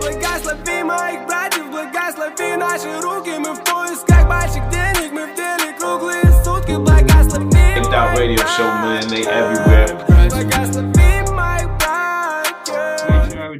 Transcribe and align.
Благослови 0.00 0.84
моих 0.84 1.26
братьев, 1.26 1.70
благослови 1.70 2.56
наши 2.56 3.00
руки. 3.00 3.38
Мы 3.38 3.54
в 3.54 3.64
поисках 3.64 4.28
больших 4.28 4.68
денег, 4.70 5.12
мы 5.12 5.26
в 5.26 5.34
деле 5.34 5.72
круглые 5.78 6.32
сутки. 6.44 6.76
Благослови 6.76 7.56
моих 7.56 8.18
radio 8.18 8.44
show, 8.56 8.68
man, 8.82 9.08
they 9.08 9.26
everywhere. 9.26 9.88
Братьев. 10.06 10.32
Thank 10.32 10.54
you 10.54 10.66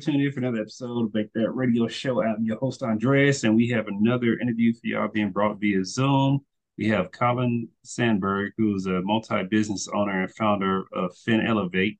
tuned 0.06 0.22
in 0.22 0.30
for 0.30 0.40
another 0.40 0.60
episode. 0.60 1.06
Of 1.06 1.12
Banked 1.12 1.36
Out 1.36 1.56
Radio 1.56 1.88
Show. 1.88 2.22
I'm 2.22 2.44
your 2.44 2.58
host, 2.58 2.82
Andreas, 2.82 3.44
and 3.44 3.56
we 3.56 3.68
have 3.70 3.88
another 3.88 4.38
interview 4.38 4.72
for 4.72 4.86
y'all 4.86 5.08
being 5.08 5.30
brought 5.30 5.58
via 5.58 5.84
Zoom. 5.84 6.44
We 6.79 6.88
have 6.88 7.11
Colin 7.11 7.68
Sanburg, 7.84 8.52
who's 8.59 8.86
a 8.86 9.00
multi-business 9.02 9.88
owner 9.92 10.22
and 10.22 10.34
founder 10.34 10.84
of 10.92 11.12
FinElevate. 11.27 11.98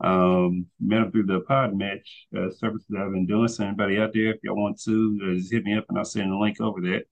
Um, 0.00 0.66
met 0.80 1.02
him 1.02 1.12
through 1.12 1.26
the 1.26 1.42
PodMatch 1.42 2.02
uh, 2.36 2.50
services 2.50 2.90
I've 2.98 3.12
been 3.12 3.26
doing. 3.26 3.48
So 3.48 3.64
anybody 3.64 3.98
out 3.98 4.12
there, 4.12 4.34
if 4.34 4.40
y'all 4.42 4.56
want 4.56 4.80
to, 4.82 5.20
uh, 5.22 5.34
just 5.34 5.52
hit 5.52 5.64
me 5.64 5.76
up 5.76 5.84
and 5.88 5.98
I'll 5.98 6.04
send 6.04 6.32
a 6.32 6.38
link 6.38 6.60
over 6.60 6.80
that. 6.82 7.04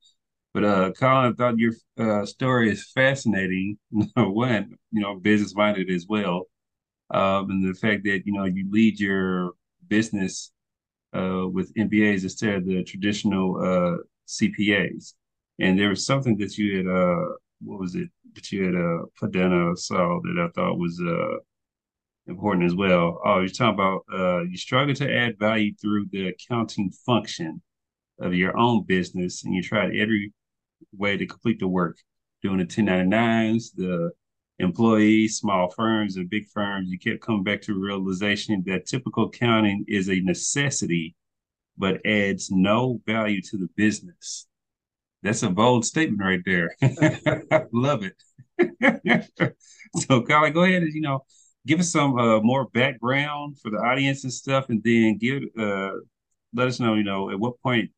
But 0.55 0.65
uh, 0.65 0.93
Colin, 0.93 1.33
I 1.33 1.35
thought 1.35 1.59
your 1.59 1.73
uh, 1.99 2.27
story 2.27 2.71
is 2.71 2.91
fascinating. 2.93 3.79
One, 4.17 4.75
you 4.91 5.01
know, 5.01 5.19
business 5.19 5.55
minded 5.55 5.91
as 5.91 6.07
well, 6.07 6.45
um, 7.11 7.51
and 7.51 7.65
the 7.67 7.79
fact 7.79 8.05
that 8.05 8.23
you 8.27 8.33
know 8.33 8.45
you 8.45 8.71
lead 8.71 9.01
your 9.01 9.53
business 9.89 10.53
uh, 11.17 11.47
with 11.51 11.73
MBAs 11.75 12.23
instead 12.23 12.55
of 12.55 12.67
the 12.67 12.85
traditional 12.85 13.57
uh, 13.57 14.03
CPAs. 14.29 15.15
And 15.59 15.79
there 15.79 15.91
was 15.91 16.07
something 16.07 16.37
that 16.39 16.57
you 16.59 16.79
had, 16.79 16.87
uh, 16.87 17.37
what 17.61 17.79
was 17.81 17.95
it, 17.95 18.09
that 18.35 18.51
you 18.51 18.65
had 18.65 18.75
uh, 18.75 19.07
put 19.19 19.33
down 19.33 19.53
I 19.53 19.75
saw 19.75 20.21
that 20.23 20.39
I 20.39 20.49
thought 20.55 20.79
was 20.79 21.01
uh, 21.01 21.37
important 22.27 22.67
as 22.67 22.75
well. 22.75 23.21
Oh, 23.25 23.41
you're 23.41 23.49
talking 23.49 23.75
about 23.75 24.03
uh, 24.13 24.43
you 24.43 24.57
struggle 24.57 24.95
to 24.95 25.15
add 25.15 25.39
value 25.39 25.75
through 25.75 26.07
the 26.11 26.29
accounting 26.29 26.91
function 27.05 27.63
of 28.21 28.35
your 28.35 28.57
own 28.57 28.85
business, 28.85 29.45
and 29.45 29.55
you 29.55 29.63
tried 29.63 29.95
every 29.97 30.33
way 30.93 31.17
to 31.17 31.27
complete 31.27 31.59
the 31.59 31.69
work, 31.69 31.97
doing 32.43 32.59
the 32.59 32.65
1099s, 32.65 33.75
the 33.75 34.11
employees, 34.59 35.39
small 35.39 35.71
firms 35.71 36.17
and 36.17 36.31
big 36.31 36.49
firms. 36.49 36.91
You 36.91 36.99
kept 36.99 37.23
coming 37.23 37.43
back 37.43 37.63
to 37.63 37.75
realization 37.75 38.63
that 38.67 38.87
typical 38.87 39.27
accounting 39.27 39.85
is 39.89 40.09
a 40.09 40.21
necessity, 40.21 41.17
but 41.77 42.05
adds 42.07 42.51
no 42.51 43.01
value 43.07 43.43
to 43.43 43.57
the 43.57 43.69
business. 43.77 44.47
That's 45.23 45.43
a 45.43 45.51
bold 45.51 45.85
statement 45.85 46.21
right 46.21 46.43
there. 46.45 46.75
Love 47.73 48.05
it. 48.05 48.15
so, 49.97 50.23
Colin, 50.23 50.53
go 50.53 50.65
ahead 50.65 50.83
and 50.83 50.93
you 50.93 51.01
know 51.01 51.25
give 51.67 51.81
us 51.81 51.93
some 51.93 52.19
uh, 52.19 52.41
more 52.41 52.67
background 52.67 53.59
for 53.61 53.71
the 53.71 53.79
audience 53.79 54.25
and 54.25 54.33
stuff, 54.33 54.69
and 54.69 54.83
then 54.83 55.19
give 55.19 55.43
uh, 55.59 55.93
let 56.55 56.69
us 56.69 56.81
know, 56.81 56.95
you 56.95 57.05
know, 57.05 57.31
at 57.31 57.39
what 57.39 57.61
point, 57.63 57.91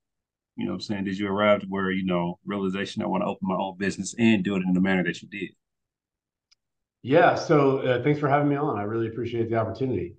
you 0.57 0.67
know, 0.67 0.73
what 0.73 0.77
I'm 0.77 0.81
saying, 0.83 1.05
did 1.05 1.19
you 1.19 1.29
arrive 1.29 1.61
to 1.61 1.67
where 1.67 1.91
you 1.91 2.05
know 2.05 2.39
realization 2.45 3.03
I 3.03 3.07
want 3.07 3.23
to 3.23 3.27
open 3.27 3.49
my 3.49 3.57
own 3.57 3.77
business 3.79 4.15
and 4.19 4.45
do 4.45 4.57
it 4.57 4.63
in 4.67 4.73
the 4.73 4.81
manner 4.81 5.05
that 5.05 5.23
you 5.23 5.29
did. 5.29 5.51
Yeah, 7.03 7.35
so 7.35 7.79
uh, 7.79 8.03
thanks 8.03 8.19
for 8.19 8.29
having 8.29 8.49
me 8.49 8.57
on. 8.57 8.79
I 8.79 8.83
really 8.83 9.09
appreciate 9.09 9.51
the 9.51 9.57
opportunity. 9.57 10.17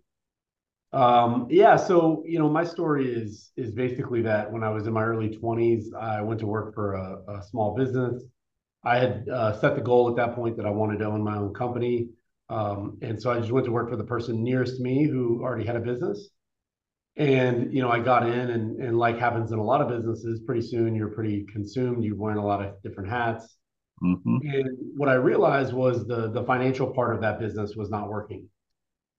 Um, 0.94 1.48
yeah, 1.50 1.76
so 1.76 2.24
you 2.26 2.40
know, 2.40 2.50
my 2.50 2.64
story 2.64 3.14
is 3.14 3.52
is 3.58 3.72
basically 3.72 4.22
that 4.22 4.52
when 4.52 4.64
I 4.64 4.70
was 4.70 4.88
in 4.88 4.94
my 4.94 5.04
early 5.04 5.30
20s, 5.30 5.94
I 5.94 6.22
went 6.22 6.40
to 6.40 6.48
work 6.48 6.74
for 6.74 6.94
a, 6.94 7.40
a 7.40 7.44
small 7.44 7.76
business. 7.76 8.24
I 8.84 9.00
had 9.00 9.28
uh, 9.28 9.60
set 9.60 9.76
the 9.76 9.82
goal 9.82 10.10
at 10.10 10.16
that 10.16 10.36
point 10.36 10.58
that 10.58 10.66
I 10.66 10.70
wanted 10.70 11.00
to 11.00 11.06
own 11.06 11.24
my 11.24 11.38
own 11.38 11.54
company, 11.54 12.10
um, 12.50 12.98
and 13.02 13.22
so 13.22 13.32
I 13.32 13.40
just 13.40 13.52
went 13.52 13.66
to 13.66 13.72
work 13.72 13.90
for 13.90 13.98
the 13.98 14.04
person 14.04 14.44
nearest 14.44 14.80
me 14.80 15.06
who 15.06 15.42
already 15.42 15.66
had 15.66 15.76
a 15.76 15.82
business. 15.82 16.30
And 17.18 17.74
you 17.74 17.82
know, 17.82 17.90
I 17.90 18.00
got 18.00 18.28
in, 18.28 18.52
and 18.52 18.82
and 18.82 18.98
like 18.98 19.18
happens 19.18 19.52
in 19.52 19.60
a 19.60 19.64
lot 19.64 19.82
of 19.82 19.90
businesses, 19.90 20.42
pretty 20.46 20.62
soon 20.62 20.96
you're 20.96 21.10
pretty 21.10 21.46
consumed. 21.52 22.04
You're 22.04 22.16
wearing 22.16 22.38
a 22.38 22.46
lot 22.46 22.64
of 22.64 22.82
different 22.84 23.10
hats. 23.10 23.58
Mm-hmm. 24.04 24.38
And 24.44 24.78
what 24.98 25.10
I 25.10 25.16
realized 25.16 25.74
was 25.74 26.06
the 26.06 26.30
the 26.30 26.44
financial 26.44 26.94
part 26.94 27.16
of 27.16 27.22
that 27.22 27.40
business 27.40 27.76
was 27.76 27.90
not 27.90 28.10
working. 28.10 28.48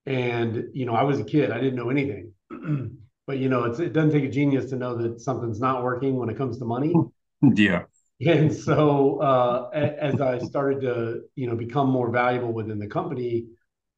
And 0.06 0.69
you 0.72 0.87
know, 0.87 0.94
I 0.94 1.03
was 1.03 1.19
a 1.21 1.25
kid; 1.25 1.50
I 1.50 1.59
didn't 1.61 1.77
know 1.77 1.91
anything. 1.91 2.33
but 3.27 3.39
you 3.39 3.49
know, 3.49 3.65
it's, 3.65 3.81
it 3.81 3.93
doesn't 3.93 4.12
take 4.12 4.25
a 4.25 4.31
genius 4.31 4.71
to 4.71 4.77
know 4.77 4.97
that 4.99 5.21
something's 5.21 5.61
not 5.61 5.83
working 5.83 6.17
when 6.17 6.28
it 6.31 6.37
comes 6.37 6.59
to 6.59 6.65
money. 6.65 7.03
Yeah. 7.56 7.84
And 8.21 8.53
so, 8.55 9.21
uh, 9.21 9.69
as 9.75 10.21
I 10.21 10.39
started 10.39 10.81
to 10.83 11.21
you 11.34 11.47
know 11.47 11.55
become 11.56 11.91
more 11.91 12.11
valuable 12.11 12.53
within 12.53 12.78
the 12.78 12.87
company, 12.87 13.47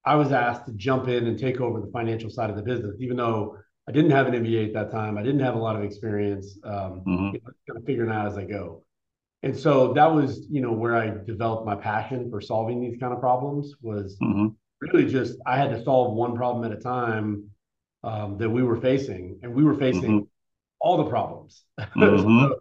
I 0.05 0.17
was 0.17 0.33
asked 0.33 0.67
to 0.67 0.73
jump 0.73 1.07
in 1.09 1.27
and 1.29 1.39
take 1.39 1.61
over 1.61 1.81
the 1.81 1.91
financial 1.93 2.29
side 2.31 2.51
of 2.51 2.57
the 2.57 2.63
business, 2.63 2.97
even 3.01 3.17
though 3.17 3.57
I 3.89 3.93
didn't 3.93 4.11
have 4.11 4.27
an 4.27 4.35
MBA 4.35 4.67
at 4.67 4.73
that 4.75 4.91
time. 4.91 5.19
I 5.19 5.23
didn't 5.23 5.41
have 5.41 5.55
a 5.55 5.59
lot 5.59 5.77
of 5.77 5.85
experience. 5.85 6.59
Um, 6.65 7.07
Mhm. 7.07 7.31
you 7.31 7.41
know, 7.45 7.53
kind 7.69 7.79
of 7.79 7.85
figuring 7.87 8.11
out 8.11 8.27
as 8.27 8.37
I 8.37 8.45
go. 8.45 8.83
And 9.43 9.57
so 9.57 9.95
that 9.95 10.07
was, 10.15 10.47
you 10.51 10.61
know, 10.63 10.73
where 10.73 10.97
I 10.97 11.11
developed 11.27 11.67
my 11.67 11.77
passion 11.77 12.31
for 12.31 12.41
solving 12.41 12.81
these 12.81 12.99
kind 13.01 13.13
of 13.15 13.21
problems 13.21 13.75
was 13.83 14.21
hmm 14.21 14.49
really 14.81 15.07
just 15.07 15.37
I 15.47 15.57
had 15.57 15.71
to 15.71 15.83
solve 15.85 16.15
one 16.15 16.35
problem 16.37 16.71
at 16.71 16.77
a 16.77 16.81
time 16.81 17.51
um, 18.05 18.39
that 18.39 18.51
we 18.51 18.63
were 18.63 18.81
facing, 18.81 19.41
and 19.43 19.55
we 19.55 19.65
were 19.65 19.75
facing 19.75 20.29
all 20.81 20.99
the 20.99 21.11
problems. 21.11 21.65
Mhm. 21.97 22.51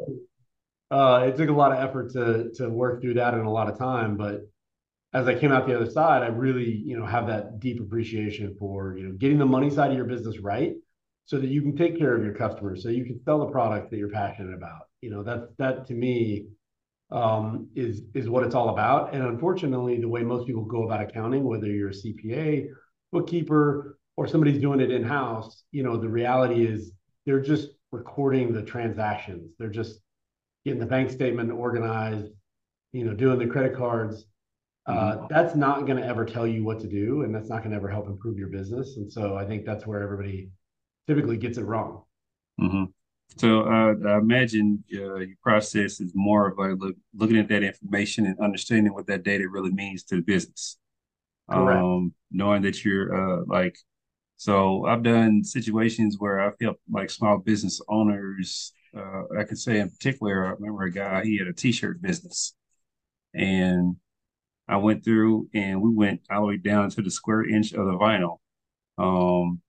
So, 0.91 0.97
uh, 0.97 1.25
it 1.27 1.35
took 1.37 1.49
a 1.49 1.53
lot 1.53 1.71
of 1.71 1.79
effort 1.79 2.11
to 2.13 2.51
to 2.55 2.69
work 2.69 3.01
through 3.01 3.15
that 3.15 3.33
and 3.33 3.45
a 3.45 3.49
lot 3.49 3.69
of 3.69 3.77
time, 3.77 4.17
but 4.17 4.41
as 5.13 5.27
I 5.27 5.35
came 5.39 5.51
out 5.51 5.67
the 5.67 5.75
other 5.75 5.89
side, 5.89 6.23
I 6.23 6.27
really, 6.27 6.69
you 6.69 6.97
know, 6.99 7.05
have 7.05 7.27
that 7.27 7.59
deep 7.59 7.79
appreciation 7.81 8.55
for, 8.59 8.97
you 8.97 9.07
know, 9.07 9.13
getting 9.17 9.37
the 9.37 9.45
money 9.45 9.69
side 9.69 9.91
of 9.91 9.97
your 9.97 10.05
business 10.05 10.39
right 10.39 10.75
so 11.25 11.39
that 11.39 11.47
you 11.47 11.61
can 11.61 11.75
take 11.77 11.97
care 11.97 12.15
of 12.15 12.23
your 12.23 12.33
customers, 12.33 12.83
so 12.83 12.89
you 12.89 13.05
can 13.05 13.21
sell 13.23 13.39
the 13.39 13.51
product 13.51 13.91
that 13.91 13.97
you're 13.97 14.09
passionate 14.09 14.53
about. 14.53 14.83
You 15.01 15.11
know, 15.11 15.23
that 15.23 15.57
that 15.57 15.87
to 15.87 15.93
me 15.93 16.47
um, 17.11 17.69
is 17.75 18.01
is 18.13 18.29
what 18.29 18.43
it's 18.43 18.55
all 18.55 18.69
about. 18.69 19.13
And 19.13 19.23
unfortunately, 19.23 19.99
the 19.99 20.09
way 20.09 20.23
most 20.23 20.47
people 20.47 20.65
go 20.65 20.83
about 20.83 21.01
accounting, 21.01 21.43
whether 21.43 21.67
you're 21.67 21.89
a 21.89 21.93
CPA, 21.93 22.67
bookkeeper, 23.11 23.97
or 24.17 24.27
somebody's 24.27 24.59
doing 24.59 24.79
it 24.79 24.91
in 24.91 25.03
house, 25.03 25.63
you 25.71 25.83
know, 25.83 25.97
the 25.97 26.09
reality 26.09 26.65
is 26.65 26.91
they're 27.25 27.41
just 27.41 27.69
recording 27.91 28.51
the 28.53 28.61
transactions. 28.63 29.53
They're 29.57 29.69
just 29.69 29.99
getting 30.65 30.79
the 30.79 30.85
bank 30.85 31.09
statement 31.09 31.51
organized, 31.51 32.27
you 32.91 33.05
know, 33.05 33.13
doing 33.13 33.39
the 33.39 33.47
credit 33.47 33.75
cards. 33.75 34.25
Uh, 34.85 35.27
that's 35.29 35.53
not 35.55 35.85
going 35.85 35.97
to 35.97 36.05
ever 36.05 36.25
tell 36.25 36.47
you 36.47 36.63
what 36.63 36.79
to 36.79 36.87
do, 36.87 37.23
and 37.23 37.35
that's 37.35 37.49
not 37.49 37.59
going 37.59 37.71
to 37.71 37.77
ever 37.77 37.89
help 37.89 38.07
improve 38.07 38.37
your 38.37 38.47
business. 38.47 38.95
And 38.97 39.11
so 39.11 39.35
I 39.35 39.45
think 39.45 39.65
that's 39.65 39.85
where 39.85 40.01
everybody 40.01 40.49
typically 41.07 41.37
gets 41.37 41.57
it 41.57 41.63
wrong. 41.63 42.03
hmm 42.59 42.85
So 43.35 43.61
uh, 43.61 43.93
I 44.07 44.17
imagine 44.17 44.83
uh, 44.93 45.17
your 45.17 45.35
process 45.43 45.99
is 45.99 46.11
more 46.15 46.47
of 46.47 46.57
like 46.57 46.71
look, 46.79 46.95
looking 47.15 47.37
at 47.37 47.49
that 47.49 47.63
information 47.63 48.25
and 48.25 48.39
understanding 48.39 48.93
what 48.93 49.07
that 49.07 49.23
data 49.23 49.47
really 49.47 49.71
means 49.71 50.03
to 50.05 50.15
the 50.15 50.21
business. 50.21 50.77
Correct. 51.49 51.79
Um, 51.79 52.13
knowing 52.31 52.61
that 52.63 52.83
you're 52.83 53.13
uh, 53.13 53.43
like, 53.47 53.77
so 54.37 54.85
I've 54.85 55.03
done 55.03 55.43
situations 55.43 56.17
where 56.19 56.39
I've 56.39 56.55
helped 56.59 56.81
like 56.89 57.09
small 57.09 57.37
business 57.37 57.79
owners. 57.87 58.73
Uh, 58.95 59.23
I 59.37 59.43
could 59.43 59.59
say 59.59 59.79
in 59.79 59.89
particular, 59.89 60.45
I 60.45 60.49
remember 60.51 60.83
a 60.83 60.91
guy, 60.91 61.23
he 61.23 61.37
had 61.37 61.47
a 61.47 61.53
t-shirt 61.53 62.01
business 62.01 62.55
and 63.33 63.97
I 64.67 64.77
went 64.77 65.03
through 65.03 65.49
and 65.53 65.81
we 65.81 65.93
went 65.93 66.21
all 66.29 66.41
the 66.41 66.47
way 66.47 66.57
down 66.57 66.89
to 66.91 67.01
the 67.01 67.11
square 67.11 67.47
inch 67.47 67.73
of 67.73 67.85
the 67.85 67.93
vinyl. 67.93 68.39
Um, 68.97 69.61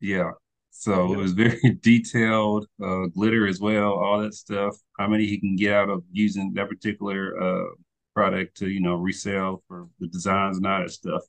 yeah, 0.00 0.30
so 0.78 1.12
it 1.12 1.16
was 1.16 1.32
very 1.32 1.58
detailed, 1.82 2.68
uh, 2.80 3.06
glitter 3.06 3.48
as 3.48 3.60
well, 3.60 3.94
all 3.94 4.20
that 4.20 4.32
stuff. 4.32 4.76
How 4.96 5.08
many 5.08 5.26
he 5.26 5.40
can 5.40 5.56
get 5.56 5.72
out 5.72 5.90
of 5.90 6.04
using 6.12 6.52
that 6.54 6.68
particular 6.68 7.34
uh, 7.42 7.70
product 8.14 8.56
to, 8.58 8.68
you 8.68 8.80
know, 8.80 8.94
resell 8.94 9.60
for 9.66 9.88
the 9.98 10.06
designs 10.06 10.56
and 10.56 10.66
all 10.68 10.80
that 10.80 10.90
stuff. 10.90 11.22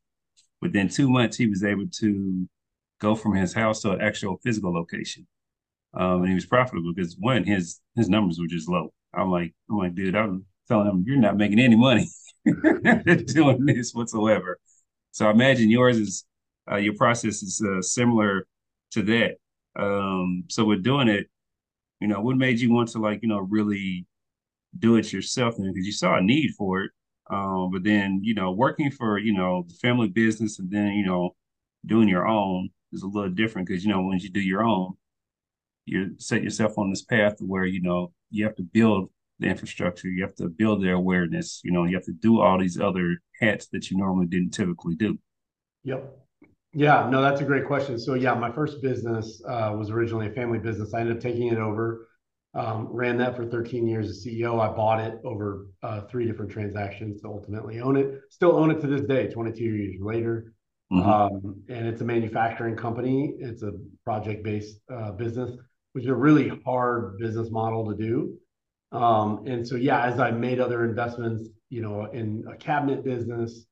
Within 0.61 0.87
two 0.87 1.09
months, 1.09 1.35
he 1.35 1.47
was 1.47 1.63
able 1.63 1.87
to 1.99 2.47
go 3.01 3.15
from 3.15 3.33
his 3.33 3.51
house 3.51 3.81
to 3.81 3.89
an 3.89 4.01
actual 4.01 4.37
physical 4.43 4.71
location. 4.71 5.25
Um, 5.95 6.21
and 6.21 6.27
he 6.27 6.35
was 6.35 6.45
profitable 6.45 6.93
because 6.93 7.17
one, 7.17 7.43
his 7.43 7.81
his 7.95 8.07
numbers 8.07 8.37
were 8.39 8.45
just 8.45 8.69
low. 8.69 8.93
I'm 9.15 9.31
like, 9.31 9.55
I'm 9.67 9.77
like, 9.77 9.95
dude, 9.95 10.15
I'm 10.15 10.45
telling 10.67 10.85
him 10.85 11.03
you're 11.07 11.17
not 11.17 11.37
making 11.37 11.59
any 11.59 11.75
money 11.75 12.07
doing 12.45 13.65
this 13.65 13.93
whatsoever. 13.95 14.59
So 15.09 15.25
I 15.25 15.31
imagine 15.31 15.71
yours 15.71 15.97
is 15.97 16.25
uh, 16.71 16.75
your 16.75 16.93
process 16.93 17.41
is 17.41 17.63
uh, 17.67 17.81
similar 17.81 18.45
to 18.91 19.03
that. 19.03 19.37
Um, 19.81 20.45
so 20.47 20.65
with 20.65 20.83
doing 20.83 21.07
it, 21.07 21.27
you 21.99 22.07
know, 22.07 22.21
what 22.21 22.37
made 22.37 22.59
you 22.59 22.71
want 22.71 22.89
to 22.89 22.99
like, 22.99 23.19
you 23.21 23.29
know, 23.29 23.39
really 23.39 24.05
do 24.77 24.95
it 24.95 25.11
yourself 25.11 25.55
then? 25.57 25.73
Because 25.73 25.85
you 25.85 25.91
saw 25.91 26.17
a 26.17 26.21
need 26.21 26.51
for 26.57 26.83
it. 26.83 26.91
Um, 27.29 27.69
but 27.71 27.83
then, 27.83 28.21
you 28.23 28.33
know, 28.33 28.51
working 28.51 28.89
for, 28.89 29.19
you 29.19 29.33
know, 29.33 29.65
the 29.67 29.75
family 29.75 30.07
business 30.07 30.59
and 30.59 30.71
then, 30.71 30.93
you 30.93 31.05
know, 31.05 31.35
doing 31.85 32.07
your 32.07 32.27
own 32.27 32.69
is 32.91 33.03
a 33.03 33.07
little 33.07 33.29
different 33.29 33.67
because, 33.67 33.83
you 33.85 33.91
know, 33.91 34.01
when 34.01 34.19
you 34.19 34.29
do 34.29 34.41
your 34.41 34.63
own, 34.63 34.93
you 35.85 36.15
set 36.17 36.43
yourself 36.43 36.77
on 36.77 36.89
this 36.89 37.03
path 37.03 37.35
where, 37.39 37.65
you 37.65 37.81
know, 37.81 38.11
you 38.31 38.45
have 38.45 38.55
to 38.55 38.63
build 38.63 39.09
the 39.39 39.47
infrastructure, 39.47 40.07
you 40.07 40.23
have 40.23 40.35
to 40.35 40.49
build 40.49 40.83
their 40.83 40.93
awareness, 40.93 41.61
you 41.63 41.71
know, 41.71 41.85
you 41.85 41.95
have 41.95 42.05
to 42.05 42.11
do 42.11 42.41
all 42.41 42.59
these 42.59 42.79
other 42.79 43.17
hats 43.39 43.67
that 43.67 43.89
you 43.89 43.97
normally 43.97 44.25
didn't 44.25 44.51
typically 44.51 44.95
do. 44.95 45.17
Yep. 45.83 46.17
Yeah, 46.73 47.09
no, 47.09 47.21
that's 47.21 47.41
a 47.41 47.45
great 47.45 47.65
question. 47.65 47.97
So 47.97 48.13
yeah, 48.13 48.33
my 48.35 48.51
first 48.51 48.81
business 48.81 49.41
uh, 49.47 49.73
was 49.75 49.89
originally 49.89 50.27
a 50.27 50.31
family 50.31 50.59
business. 50.59 50.93
I 50.93 51.01
ended 51.01 51.17
up 51.17 51.23
taking 51.23 51.47
it 51.47 51.57
over, 51.57 52.07
um, 52.53 52.87
ran 52.91 53.17
that 53.17 53.35
for 53.35 53.45
13 53.45 53.87
years 53.87 54.09
as 54.09 54.25
CEO. 54.25 54.59
I 54.59 54.73
bought 54.75 54.99
it 54.99 55.19
over 55.23 55.67
uh, 55.81 56.01
three 56.01 56.27
different 56.27 56.51
transactions 56.51 57.21
to 57.21 57.27
ultimately 57.27 57.79
own 57.79 57.97
it. 57.97 58.21
Still 58.29 58.55
own 58.55 58.69
it 58.69 58.79
to 58.81 58.87
this 58.87 59.01
day, 59.01 59.27
22 59.27 59.63
years 59.63 59.97
later. 59.99 60.53
Mm-hmm. 60.91 61.09
Um, 61.09 61.63
and 61.69 61.87
it's 61.87 62.01
a 62.01 62.05
manufacturing 62.05 62.75
company. 62.75 63.33
It's 63.39 63.63
a 63.63 63.73
project-based 64.05 64.79
uh, 64.93 65.11
business, 65.13 65.55
which 65.93 66.03
is 66.03 66.09
a 66.09 66.15
really 66.15 66.51
hard 66.65 67.17
business 67.17 67.49
model 67.49 67.89
to 67.89 67.95
do. 67.95 68.37
Um, 68.91 69.45
and 69.45 69.67
so 69.67 69.75
yeah, 69.75 70.05
as 70.05 70.19
I 70.19 70.31
made 70.31 70.59
other 70.59 70.83
investments, 70.83 71.49
you 71.69 71.81
know, 71.81 72.05
in 72.11 72.43
a 72.51 72.57
cabinet 72.57 73.03
business, 73.03 73.65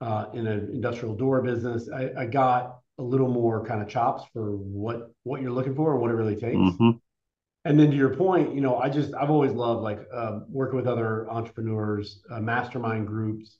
in 0.00 0.46
an 0.46 0.70
industrial 0.72 1.14
door 1.14 1.42
business, 1.42 1.88
I, 1.94 2.10
I 2.18 2.26
got 2.26 2.78
a 2.98 3.02
little 3.02 3.28
more 3.28 3.64
kind 3.64 3.80
of 3.80 3.88
chops 3.88 4.24
for 4.32 4.56
what 4.56 5.12
what 5.22 5.40
you're 5.40 5.52
looking 5.52 5.74
for 5.74 5.92
and 5.92 6.00
what 6.00 6.10
it 6.10 6.14
really 6.14 6.36
takes. 6.36 6.56
Mm-hmm. 6.56 6.90
And 7.64 7.78
then 7.78 7.90
to 7.90 7.96
your 7.96 8.14
point, 8.14 8.54
you 8.54 8.60
know, 8.60 8.78
I 8.78 8.88
just 8.88 9.14
I've 9.14 9.30
always 9.30 9.52
loved 9.52 9.82
like 9.82 10.00
uh, 10.12 10.40
working 10.48 10.76
with 10.76 10.86
other 10.86 11.28
entrepreneurs, 11.30 12.22
uh, 12.30 12.40
mastermind 12.40 13.06
groups, 13.06 13.58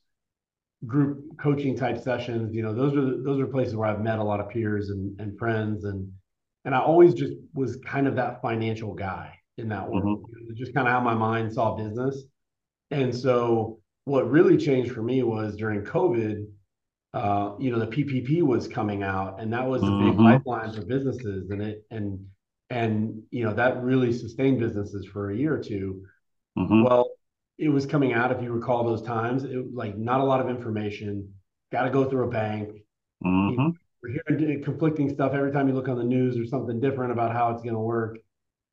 group 0.86 1.38
coaching 1.38 1.76
type 1.76 1.98
sessions. 1.98 2.54
You 2.54 2.62
know, 2.62 2.74
those 2.74 2.96
are 2.96 3.02
the, 3.02 3.22
those 3.24 3.40
are 3.40 3.46
places 3.46 3.76
where 3.76 3.88
I've 3.88 4.00
met 4.00 4.18
a 4.18 4.24
lot 4.24 4.40
of 4.40 4.48
peers 4.48 4.90
and 4.90 5.18
and 5.20 5.38
friends, 5.38 5.84
and 5.84 6.10
and 6.64 6.74
I 6.74 6.80
always 6.80 7.14
just 7.14 7.34
was 7.54 7.76
kind 7.84 8.06
of 8.06 8.16
that 8.16 8.40
financial 8.40 8.94
guy 8.94 9.34
in 9.56 9.68
that 9.68 9.88
world. 9.88 10.22
Mm-hmm. 10.22 10.54
Just 10.54 10.74
kind 10.74 10.86
of 10.86 10.92
how 10.92 11.00
my 11.00 11.14
mind 11.14 11.52
saw 11.52 11.76
business, 11.76 12.24
and 12.90 13.14
so 13.14 13.80
what 14.08 14.30
really 14.30 14.56
changed 14.56 14.92
for 14.92 15.02
me 15.02 15.22
was 15.22 15.54
during 15.56 15.82
COVID, 15.82 16.46
uh, 17.14 17.52
you 17.58 17.70
know, 17.70 17.78
the 17.78 17.86
PPP 17.86 18.42
was 18.42 18.66
coming 18.66 19.02
out, 19.02 19.40
and 19.40 19.52
that 19.52 19.66
was 19.66 19.82
a 19.82 19.86
mm-hmm. 19.86 20.10
big 20.10 20.20
lifeline 20.20 20.72
for 20.72 20.84
businesses, 20.84 21.50
and 21.50 21.62
it 21.62 21.84
and 21.90 22.26
and 22.70 23.22
you 23.30 23.44
know 23.44 23.54
that 23.54 23.82
really 23.82 24.12
sustained 24.12 24.60
businesses 24.60 25.06
for 25.06 25.30
a 25.30 25.36
year 25.36 25.54
or 25.54 25.62
2 25.62 26.02
mm-hmm. 26.58 26.84
Well, 26.84 27.10
it 27.58 27.68
was 27.68 27.86
coming 27.86 28.12
out, 28.12 28.30
if 28.32 28.42
you 28.42 28.52
recall 28.52 28.84
those 28.84 29.02
times, 29.02 29.44
it 29.44 29.74
like 29.74 29.96
not 29.96 30.20
a 30.20 30.24
lot 30.24 30.40
of 30.40 30.48
information, 30.48 31.32
got 31.70 31.84
to 31.84 31.90
go 31.90 32.08
through 32.08 32.24
a 32.24 32.30
bank. 32.30 32.70
Mm-hmm. 33.24 33.50
You 33.50 33.56
know, 33.56 33.72
we're 34.02 34.36
hearing 34.38 34.62
conflicting 34.62 35.08
stuff 35.12 35.32
every 35.34 35.52
time 35.52 35.68
you 35.68 35.74
look 35.74 35.88
on 35.88 35.98
the 35.98 36.04
news. 36.04 36.34
There's 36.34 36.50
something 36.50 36.80
different 36.80 37.12
about 37.12 37.32
how 37.32 37.50
it's 37.50 37.62
going 37.62 37.74
to 37.74 37.80
work. 37.80 38.18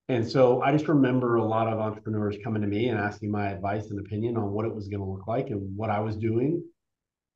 And 0.08 0.30
so 0.30 0.62
I 0.62 0.72
just 0.72 0.88
remember 0.88 1.38
a 1.38 1.44
lot 1.44 1.68
of 1.68 1.80
entrepreneurs 1.80 2.38
coming 2.44 2.62
to 2.62 2.68
me 2.68 2.90
and 2.90 3.00
asking 3.00 3.32
my 3.32 3.50
advice 3.50 3.90
and 3.90 4.00
opinion 4.00 4.38
on 4.38 4.52
what 4.52 4.66
it 4.66 4.74
was 4.74 4.88
going 4.88 5.02
to 5.02 5.10
look 5.10 5.28
like 5.28 5.50
and 5.50 5.76
what 5.76 5.90
I 5.90 6.00
was 6.00 6.16
doing. 6.16 6.64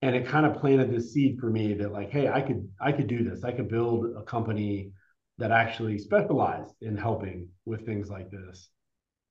And 0.01 0.15
it 0.15 0.27
kind 0.27 0.45
of 0.45 0.61
planted 0.61 0.91
this 0.91 1.11
seed 1.13 1.39
for 1.39 1.49
me 1.49 1.73
that 1.73 1.91
like, 1.91 2.11
hey, 2.11 2.29
I 2.29 2.41
could 2.41 2.69
I 2.79 2.91
could 2.91 3.07
do 3.07 3.23
this. 3.23 3.43
I 3.43 3.51
could 3.51 3.69
build 3.69 4.05
a 4.15 4.23
company 4.23 4.91
that 5.39 5.51
actually 5.51 5.97
specialized 5.97 6.75
in 6.81 6.95
helping 6.95 7.49
with 7.65 7.85
things 7.85 8.09
like 8.09 8.29
this. 8.29 8.69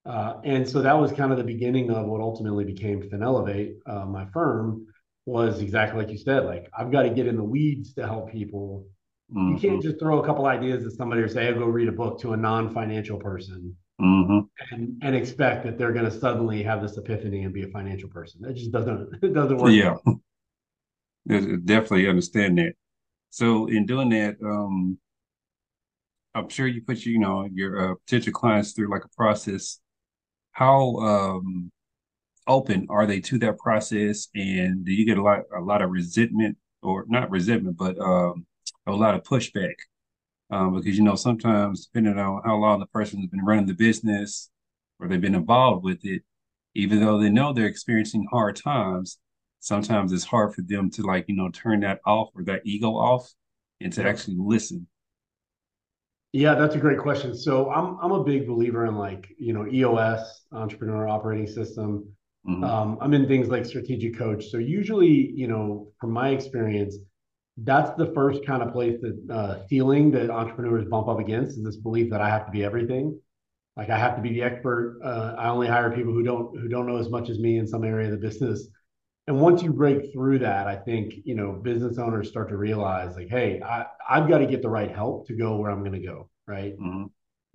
Uh, 0.04 0.40
and 0.44 0.68
so 0.68 0.82
that 0.82 0.94
was 0.98 1.12
kind 1.12 1.32
of 1.32 1.38
the 1.38 1.44
beginning 1.44 1.90
of 1.90 2.06
what 2.06 2.20
ultimately 2.20 2.64
became 2.64 3.02
FinElevate, 3.02 3.74
uh, 3.86 4.06
my 4.06 4.26
firm, 4.32 4.86
was 5.26 5.60
exactly 5.60 6.00
like 6.02 6.10
you 6.10 6.18
said. 6.18 6.44
Like 6.44 6.68
I've 6.76 6.90
got 6.90 7.02
to 7.02 7.10
get 7.10 7.26
in 7.26 7.36
the 7.36 7.44
weeds 7.44 7.94
to 7.94 8.06
help 8.06 8.32
people 8.32 8.86
Mm-hmm. 9.34 9.54
You 9.54 9.58
can't 9.60 9.82
just 9.82 9.98
throw 9.98 10.22
a 10.22 10.26
couple 10.26 10.46
ideas 10.46 10.86
at 10.86 10.92
somebody 10.92 11.20
or 11.20 11.28
say, 11.28 11.44
"Hey, 11.44 11.52
go 11.52 11.66
read 11.66 11.88
a 11.88 11.92
book" 11.92 12.18
to 12.20 12.32
a 12.32 12.36
non-financial 12.36 13.18
person 13.18 13.76
mm-hmm. 14.00 14.38
and 14.74 14.98
and 15.02 15.14
expect 15.14 15.64
that 15.64 15.76
they're 15.76 15.92
going 15.92 16.04
to 16.04 16.10
suddenly 16.10 16.62
have 16.62 16.80
this 16.80 16.96
epiphany 16.96 17.44
and 17.44 17.52
be 17.52 17.64
a 17.64 17.68
financial 17.68 18.08
person. 18.08 18.44
It 18.44 18.54
just 18.54 18.72
doesn't 18.72 19.08
it 19.22 19.34
doesn't 19.34 19.58
work. 19.58 19.72
Yeah, 19.72 19.96
definitely 21.64 22.08
understand 22.08 22.58
that. 22.58 22.72
So 23.30 23.66
in 23.66 23.84
doing 23.84 24.08
that, 24.10 24.36
um, 24.42 24.98
I'm 26.34 26.48
sure 26.48 26.66
you 26.66 26.82
put 26.82 27.04
you 27.04 27.18
know 27.18 27.48
your 27.52 27.92
uh, 27.92 27.94
potential 28.06 28.32
clients 28.32 28.72
through 28.72 28.90
like 28.90 29.04
a 29.04 29.16
process. 29.16 29.80
How 30.52 30.96
um, 30.96 31.70
open 32.46 32.86
are 32.88 33.06
they 33.06 33.20
to 33.20 33.38
that 33.40 33.58
process, 33.58 34.28
and 34.34 34.84
do 34.84 34.92
you 34.92 35.04
get 35.04 35.18
a 35.18 35.22
lot 35.22 35.42
a 35.54 35.60
lot 35.60 35.82
of 35.82 35.90
resentment 35.90 36.56
or 36.82 37.04
not 37.08 37.30
resentment, 37.30 37.76
but 37.76 37.98
um, 37.98 38.46
a 38.92 38.96
lot 38.96 39.14
of 39.14 39.22
pushback 39.22 39.74
um, 40.50 40.74
because 40.74 40.96
you 40.96 41.04
know 41.04 41.14
sometimes 41.14 41.86
depending 41.86 42.18
on 42.18 42.42
how 42.44 42.56
long 42.56 42.80
the 42.80 42.86
person 42.86 43.20
has 43.20 43.28
been 43.28 43.44
running 43.44 43.66
the 43.66 43.74
business 43.74 44.50
or 44.98 45.08
they've 45.08 45.20
been 45.20 45.34
involved 45.34 45.84
with 45.84 46.04
it, 46.04 46.22
even 46.74 47.00
though 47.00 47.18
they 47.18 47.30
know 47.30 47.52
they're 47.52 47.66
experiencing 47.66 48.26
hard 48.30 48.56
times, 48.56 49.18
sometimes 49.60 50.12
it's 50.12 50.24
hard 50.24 50.54
for 50.54 50.62
them 50.62 50.90
to 50.90 51.02
like 51.02 51.26
you 51.28 51.36
know 51.36 51.50
turn 51.50 51.80
that 51.80 52.00
off 52.06 52.30
or 52.34 52.44
that 52.44 52.62
ego 52.64 52.92
off 52.92 53.30
and 53.80 53.92
to 53.92 54.06
actually 54.06 54.36
listen. 54.38 54.86
Yeah, 56.32 56.54
that's 56.54 56.74
a 56.74 56.78
great 56.78 56.98
question. 56.98 57.36
So 57.36 57.70
I'm 57.70 57.98
I'm 58.02 58.12
a 58.12 58.24
big 58.24 58.46
believer 58.46 58.86
in 58.86 58.96
like 58.96 59.28
you 59.38 59.52
know 59.52 59.66
EOS 59.66 60.42
Entrepreneur 60.52 61.08
Operating 61.08 61.46
System. 61.46 62.08
Mm-hmm. 62.46 62.64
Um, 62.64 62.98
I'm 63.00 63.12
in 63.12 63.26
things 63.26 63.48
like 63.48 63.66
strategic 63.66 64.16
coach. 64.16 64.46
So 64.46 64.58
usually, 64.58 65.32
you 65.34 65.48
know, 65.48 65.88
from 66.00 66.12
my 66.12 66.30
experience, 66.30 66.96
that's 67.64 67.90
the 67.96 68.06
first 68.14 68.44
kind 68.46 68.62
of 68.62 68.72
place 68.72 69.00
that 69.00 69.34
uh, 69.34 69.66
feeling 69.68 70.10
that 70.12 70.30
entrepreneurs 70.30 70.84
bump 70.84 71.08
up 71.08 71.18
against 71.18 71.58
is 71.58 71.64
this 71.64 71.76
belief 71.76 72.10
that 72.10 72.20
I 72.20 72.28
have 72.28 72.46
to 72.46 72.52
be 72.52 72.64
everything. 72.64 73.18
Like 73.76 73.90
I 73.90 73.98
have 73.98 74.16
to 74.16 74.22
be 74.22 74.30
the 74.30 74.42
expert. 74.42 75.00
Uh, 75.04 75.34
I 75.38 75.48
only 75.48 75.66
hire 75.66 75.90
people 75.90 76.12
who 76.12 76.22
don't 76.22 76.56
who 76.58 76.68
don't 76.68 76.86
know 76.86 76.98
as 76.98 77.08
much 77.08 77.30
as 77.30 77.38
me 77.38 77.58
in 77.58 77.66
some 77.66 77.84
area 77.84 78.06
of 78.06 78.12
the 78.12 78.18
business. 78.18 78.68
And 79.26 79.40
once 79.40 79.62
you 79.62 79.72
break 79.72 80.12
through 80.12 80.38
that, 80.40 80.66
I 80.66 80.76
think 80.76 81.14
you 81.24 81.34
know 81.34 81.52
business 81.52 81.98
owners 81.98 82.28
start 82.28 82.48
to 82.50 82.56
realize 82.56 83.16
like, 83.16 83.28
hey, 83.28 83.60
I, 83.62 83.86
I've 84.08 84.28
got 84.28 84.38
to 84.38 84.46
get 84.46 84.62
the 84.62 84.68
right 84.68 84.90
help 84.90 85.26
to 85.28 85.36
go 85.36 85.56
where 85.56 85.70
I'm 85.70 85.80
going 85.80 86.00
to 86.00 86.06
go. 86.06 86.28
Right. 86.46 86.78
Mm-hmm. 86.78 87.04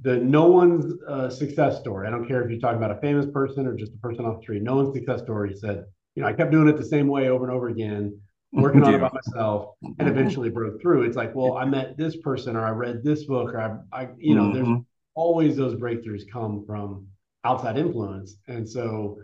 The 0.01 0.17
no 0.17 0.47
one's 0.47 0.93
uh, 1.07 1.29
success 1.29 1.79
story. 1.79 2.07
I 2.07 2.11
don't 2.11 2.27
care 2.27 2.43
if 2.43 2.49
you're 2.49 2.59
talking 2.59 2.77
about 2.77 2.97
a 2.97 3.01
famous 3.01 3.25
person 3.25 3.67
or 3.67 3.75
just 3.75 3.93
a 3.93 3.97
person 3.97 4.25
off 4.25 4.37
the 4.37 4.43
street. 4.43 4.63
No 4.63 4.75
one's 4.75 4.93
success 4.93 5.21
story 5.21 5.55
said, 5.55 5.85
you 6.15 6.23
know, 6.23 6.27
I 6.27 6.33
kept 6.33 6.51
doing 6.51 6.67
it 6.67 6.77
the 6.77 6.85
same 6.85 7.07
way 7.07 7.29
over 7.29 7.45
and 7.45 7.53
over 7.53 7.69
again 7.69 8.19
working 8.53 8.83
on 8.83 8.93
it 8.93 8.99
by 8.99 9.09
myself 9.11 9.75
and 9.99 10.07
eventually 10.07 10.49
broke 10.49 10.79
through. 10.81 11.03
It's 11.03 11.17
like, 11.17 11.33
well, 11.33 11.57
I 11.57 11.65
met 11.65 11.97
this 11.97 12.15
person 12.17 12.55
or 12.55 12.65
I 12.65 12.69
read 12.69 13.03
this 13.03 13.25
book 13.25 13.53
or 13.53 13.59
I, 13.59 14.01
I 14.01 14.09
you 14.17 14.35
know, 14.35 14.43
mm-hmm. 14.43 14.53
there's 14.53 14.83
always 15.15 15.57
those 15.57 15.75
breakthroughs 15.75 16.23
come 16.31 16.63
from 16.65 17.07
outside 17.43 17.77
influence. 17.77 18.35
And 18.47 18.69
so, 18.69 19.17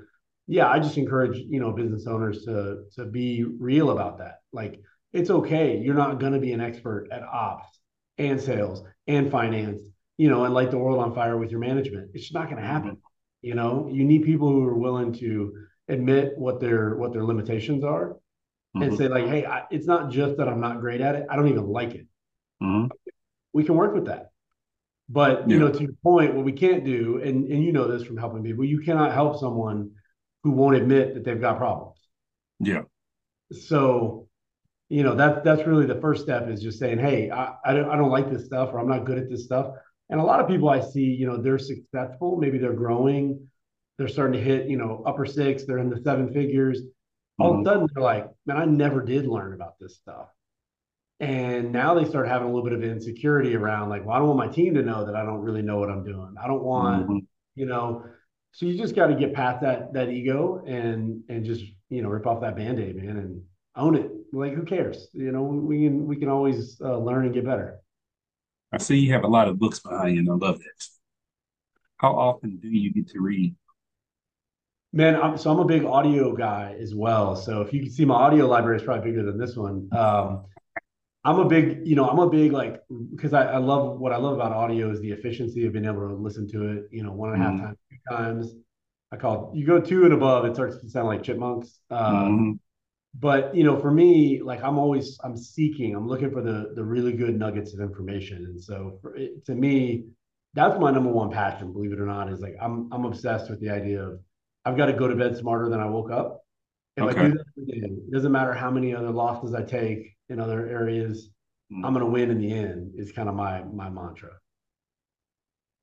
yeah, 0.48 0.68
I 0.68 0.80
just 0.80 0.98
encourage, 0.98 1.38
you 1.38 1.60
know, 1.60 1.72
business 1.72 2.08
owners 2.08 2.44
to 2.46 2.86
to 2.96 3.06
be 3.06 3.44
real 3.44 3.92
about 3.92 4.18
that. 4.18 4.40
Like 4.52 4.82
it's 5.14 5.30
okay. 5.30 5.78
You're 5.78 5.96
not 5.96 6.20
going 6.20 6.34
to 6.34 6.40
be 6.40 6.54
an 6.54 6.62
expert 6.62 7.08
at 7.12 7.22
ops 7.22 7.80
and 8.18 8.42
sales 8.42 8.84
and 9.08 9.32
finance, 9.32 9.80
you 10.18 10.30
know, 10.30 10.44
and 10.44 10.54
light 10.54 10.72
the 10.72 10.78
world 10.78 11.00
on 11.00 11.14
fire 11.14 11.38
with 11.38 11.52
your 11.52 11.60
management. 11.60 12.12
It's 12.14 12.24
just 12.24 12.34
not 12.34 12.50
going 12.50 12.62
to 12.62 12.68
happen. 12.68 12.98
You 13.42 13.54
know, 13.54 13.90
you 13.92 14.04
need 14.04 14.24
people 14.24 14.50
who 14.50 14.66
are 14.66 14.78
willing 14.78 15.14
to 15.14 15.54
admit 15.88 16.34
what 16.36 16.60
their 16.60 16.96
what 16.96 17.14
their 17.14 17.24
limitations 17.24 17.84
are 17.84 18.18
mm-hmm. 18.76 18.84
and 18.84 18.98
say 18.98 19.08
like, 19.08 19.28
hey, 19.28 19.46
I, 19.46 19.64
it's 19.72 19.88
not 19.88 20.12
just 20.12 20.38
that 20.38 20.48
I'm 20.48 20.62
not 20.62 20.80
great 20.80 21.02
at 21.02 21.16
it. 21.16 21.26
I 21.30 21.36
don't 21.36 21.48
even 21.48 21.68
like 21.68 21.96
it. 21.96 22.08
Mm-hmm. 22.62 22.88
We 23.54 23.64
can 23.64 23.76
work 23.76 23.94
with 23.94 24.06
that. 24.06 24.32
But 25.10 25.48
yeah. 25.48 25.56
you 25.56 25.60
know, 25.60 25.72
to 25.72 25.82
your 25.82 25.94
point, 26.04 26.36
what 26.36 26.46
we 26.46 26.52
can't 26.52 26.86
do, 26.86 27.20
and 27.24 27.52
and 27.52 27.64
you 27.64 27.72
know 27.72 27.88
this 27.88 28.04
from 28.04 28.18
helping 28.18 28.44
people, 28.44 28.64
you 28.64 28.80
cannot 28.80 29.14
help 29.14 29.40
someone 29.40 29.92
who 30.44 30.52
won't 30.52 30.76
admit 30.76 31.16
that 31.16 31.24
they've 31.24 31.42
got 31.42 31.58
problems. 31.58 31.98
Yeah. 32.60 32.84
So, 33.52 34.28
you 34.90 35.04
know, 35.04 35.16
that 35.16 35.44
that's 35.44 35.66
really 35.66 35.88
the 35.88 36.00
first 36.00 36.24
step 36.24 36.48
is 36.48 36.62
just 36.62 36.78
saying, 36.78 37.00
hey, 37.00 37.32
I, 37.32 37.56
I 37.66 37.74
don't 37.74 37.90
I 37.90 37.96
don't 37.96 38.12
like 38.12 38.30
this 38.32 38.46
stuff, 38.46 38.70
or 38.72 38.80
I'm 38.80 38.88
not 38.88 39.06
good 39.06 39.18
at 39.18 39.30
this 39.30 39.46
stuff. 39.46 39.74
And 40.10 40.20
a 40.20 40.24
lot 40.24 40.40
of 40.40 40.48
people 40.48 40.70
I 40.70 40.80
see, 40.80 41.06
you 41.06 41.28
know, 41.28 41.38
they're 41.38 41.60
successful, 41.60 42.38
maybe 42.38 42.58
they're 42.58 42.74
growing, 42.74 43.48
they're 43.98 44.08
starting 44.08 44.34
to 44.34 44.44
hit, 44.44 44.68
you 44.68 44.78
know, 44.78 45.04
upper 45.06 45.26
six, 45.26 45.66
they're 45.66 45.78
in 45.78 45.90
the 45.90 46.02
seven 46.02 46.34
figures, 46.34 46.82
all 47.40 47.54
mm-hmm. 47.54 47.62
of 47.62 47.68
a 47.68 47.70
sudden 47.70 47.88
they're 47.94 48.04
like, 48.04 48.30
man, 48.46 48.58
I 48.58 48.66
never 48.66 49.04
did 49.04 49.26
learn 49.26 49.54
about 49.54 49.80
this 49.80 49.96
stuff. 49.96 50.28
And 51.20 51.74
now 51.74 51.96
they 51.96 52.06
start 52.06 52.28
having 52.28 52.48
a 52.48 52.52
little 52.52 52.64
bit 52.64 52.74
of 52.74 52.84
insecurity 52.84 53.56
around 53.56 53.90
like, 53.90 54.06
well, 54.06 54.16
I 54.16 54.20
don't 54.20 54.28
want 54.28 54.40
my 54.40 54.48
team 54.48 54.74
to 54.76 54.82
know 54.82 55.06
that 55.06 55.16
I 55.16 55.26
don't 55.26 55.42
really 55.42 55.62
know 55.62 55.78
what 55.78 55.90
I'm 55.90 56.04
doing. 56.04 56.36
I 56.42 56.48
don't 56.48 56.64
want, 56.64 57.04
mm-hmm. 57.08 57.18
you 57.56 57.66
know, 57.66 58.06
so 58.52 58.66
you 58.66 58.78
just 58.78 58.96
got 58.96 59.08
to 59.08 59.16
get 59.16 59.34
past 59.34 59.62
that 59.62 59.94
that 59.94 60.10
ego 60.10 60.64
and 60.66 61.24
and 61.30 61.46
just 61.46 61.64
you 61.90 62.02
know 62.02 62.10
rip 62.10 62.26
off 62.26 62.42
that 62.42 62.56
band-aid 62.56 62.96
man 62.96 63.18
and 63.18 63.42
own 63.76 63.96
it 63.96 64.12
like 64.34 64.54
who 64.54 64.64
cares 64.64 65.08
you 65.14 65.32
know 65.32 65.44
we 65.44 65.86
can 65.86 66.06
we 66.06 66.16
can 66.16 66.30
always 66.30 66.80
uh, 66.82 66.98
learn 66.98 67.26
and 67.26 67.34
get 67.34 67.46
better 67.46 67.80
i 68.74 68.78
see 68.78 68.98
you 68.98 69.14
have 69.14 69.24
a 69.24 69.28
lot 69.28 69.48
of 69.48 69.60
books 69.60 69.80
behind 69.80 70.16
you 70.16 70.22
and 70.22 70.30
i 70.30 70.48
love 70.48 70.60
that 70.60 70.88
how 71.98 72.14
often 72.14 72.58
do 72.58 72.70
you 72.70 72.92
get 72.92 73.08
to 73.08 73.20
read 73.20 73.56
Man, 74.92 75.16
I'm, 75.16 75.38
so 75.38 75.52
I'm 75.52 75.60
a 75.60 75.66
big 75.66 75.86
audio 75.86 76.36
guy 76.36 76.76
as 76.80 76.96
well. 76.96 77.36
So 77.36 77.62
if 77.62 77.72
you 77.72 77.82
can 77.82 77.92
see 77.92 78.06
my 78.06 78.16
audio 78.16 78.48
library 78.48 78.78
is 78.78 78.84
probably 78.84 79.12
bigger 79.12 79.24
than 79.24 79.38
this 79.38 79.56
one. 79.56 79.88
Um, 79.92 80.46
I'm 81.24 81.40
a 81.40 81.46
big, 81.46 81.86
you 81.86 81.96
know, 81.96 82.10
I'm 82.10 82.18
a 82.18 82.30
big 82.30 82.54
like 82.54 82.82
because 83.12 83.34
I, 83.34 83.44
I, 83.44 83.58
love 83.58 84.00
what 84.00 84.14
I 84.14 84.18
love 84.18 84.36
about 84.36 84.52
audio 84.52 84.90
is 84.90 85.02
the 85.02 85.12
efficiency 85.12 85.66
of 85.68 85.74
being 85.74 85.86
able 85.86 86.08
to 86.08 86.16
listen 86.16 86.48
to 86.52 86.72
it. 86.72 86.86
You 86.92 87.04
know, 87.04 87.12
one 87.12 87.34
and 87.34 87.42
a 87.42 87.46
half 87.46 87.54
mm-hmm. 87.54 87.66
times, 87.66 87.78
two 87.90 88.16
times. 88.16 88.56
I 89.12 89.18
call 89.18 89.52
it, 89.52 89.58
you 89.58 89.66
go 89.66 89.80
two 89.80 90.06
and 90.06 90.14
above, 90.14 90.46
it 90.46 90.56
starts 90.56 90.78
to 90.78 90.90
sound 90.90 91.08
like 91.08 91.24
chipmunks. 91.24 91.80
Um, 91.90 92.06
mm-hmm. 92.06 92.52
but 93.20 93.54
you 93.54 93.64
know, 93.64 93.78
for 93.78 93.92
me, 93.92 94.42
like 94.42 94.64
I'm 94.64 94.80
always 94.80 95.20
I'm 95.24 95.36
seeking, 95.36 95.94
I'm 95.94 96.08
looking 96.08 96.32
for 96.32 96.42
the 96.42 96.72
the 96.74 96.84
really 96.84 97.14
good 97.14 97.38
nuggets 97.38 97.74
of 97.74 97.82
information, 97.82 98.46
and 98.46 98.60
so 98.60 98.98
for 99.02 99.16
it, 99.16 99.46
to 99.46 99.56
me, 99.56 100.06
that's 100.54 100.80
my 100.80 100.90
number 100.90 101.12
one 101.12 101.32
passion. 101.32 101.74
Believe 101.74 101.92
it 101.92 102.00
or 102.00 102.06
not, 102.06 102.32
is 102.32 102.40
like 102.40 102.56
I'm 102.62 102.92
I'm 102.94 103.04
obsessed 103.04 103.50
with 103.50 103.60
the 103.60 103.70
idea 103.70 104.02
of 104.02 104.20
I've 104.66 104.78
got 104.78 104.88
to 104.88 104.94
go 104.94 105.08
to 105.08 105.16
bed 105.16 105.38
smarter 105.38 105.70
than 105.70 105.80
I 105.80 105.86
woke 105.86 106.12
up. 106.12 106.44
If 106.98 107.04
okay. 107.04 107.20
I 107.20 107.28
do 107.30 107.34
that 107.34 107.68
day, 107.68 107.88
it 107.88 108.12
doesn't 108.12 108.32
matter 108.32 108.54
how 108.54 108.70
many 108.70 108.94
other 108.94 109.12
losses 109.12 109.54
I 109.54 109.64
take 109.64 110.16
in 110.30 110.40
other 110.40 110.68
areas, 110.68 111.30
mm. 111.72 111.86
I'm 111.86 111.94
going 111.94 112.06
to 112.06 112.12
win 112.12 112.32
in 112.32 112.40
the 112.40 112.54
end. 112.54 112.94
Is 112.98 113.12
kind 113.12 113.30
of 113.30 113.36
my 113.36 113.64
my 113.64 113.90
mantra. 113.90 114.32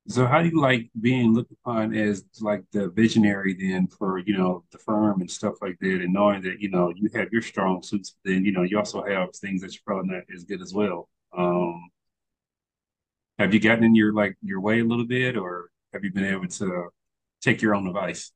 So 0.09 0.25
how 0.25 0.41
do 0.41 0.47
you 0.47 0.61
like 0.61 0.89
being 1.01 1.33
looked 1.33 1.51
upon 1.51 1.93
as 1.93 2.23
like 2.39 2.63
the 2.71 2.87
visionary 2.89 3.53
then 3.53 3.87
for, 3.87 4.19
you 4.19 4.37
know, 4.37 4.63
the 4.71 4.77
firm 4.77 5.19
and 5.19 5.29
stuff 5.29 5.55
like 5.61 5.77
that 5.81 6.01
and 6.01 6.13
knowing 6.13 6.41
that, 6.43 6.61
you 6.61 6.69
know, 6.69 6.93
you 6.95 7.09
have 7.13 7.27
your 7.33 7.41
strong 7.41 7.83
suits, 7.83 8.15
then, 8.23 8.45
you 8.45 8.53
know, 8.53 8.63
you 8.63 8.77
also 8.77 9.03
have 9.03 9.35
things 9.35 9.61
that 9.61 9.73
you're 9.73 9.81
probably 9.85 10.15
not 10.15 10.23
as 10.33 10.45
good 10.45 10.61
as 10.61 10.73
well. 10.73 11.09
Um 11.37 11.89
have 13.37 13.53
you 13.53 13.59
gotten 13.59 13.83
in 13.83 13.95
your 13.95 14.13
like 14.13 14.37
your 14.41 14.61
way 14.61 14.79
a 14.79 14.85
little 14.85 15.05
bit 15.05 15.35
or 15.35 15.69
have 15.93 16.05
you 16.05 16.11
been 16.11 16.23
able 16.23 16.47
to 16.47 16.87
take 17.41 17.61
your 17.61 17.75
own 17.75 17.85
advice? 17.85 18.31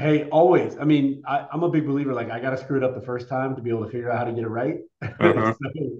Hey, 0.00 0.28
always. 0.30 0.78
I 0.78 0.84
mean, 0.84 1.22
I, 1.28 1.46
am 1.52 1.62
a 1.62 1.68
big 1.68 1.86
believer. 1.86 2.14
Like, 2.14 2.30
I 2.30 2.40
got 2.40 2.50
to 2.50 2.56
screw 2.56 2.78
it 2.78 2.82
up 2.82 2.94
the 2.94 3.04
first 3.04 3.28
time 3.28 3.54
to 3.54 3.60
be 3.60 3.68
able 3.68 3.84
to 3.84 3.90
figure 3.90 4.10
out 4.10 4.18
how 4.18 4.24
to 4.24 4.32
get 4.32 4.44
it 4.44 4.48
right. 4.48 4.78
Uh-huh. 5.02 5.54
so, 5.62 5.90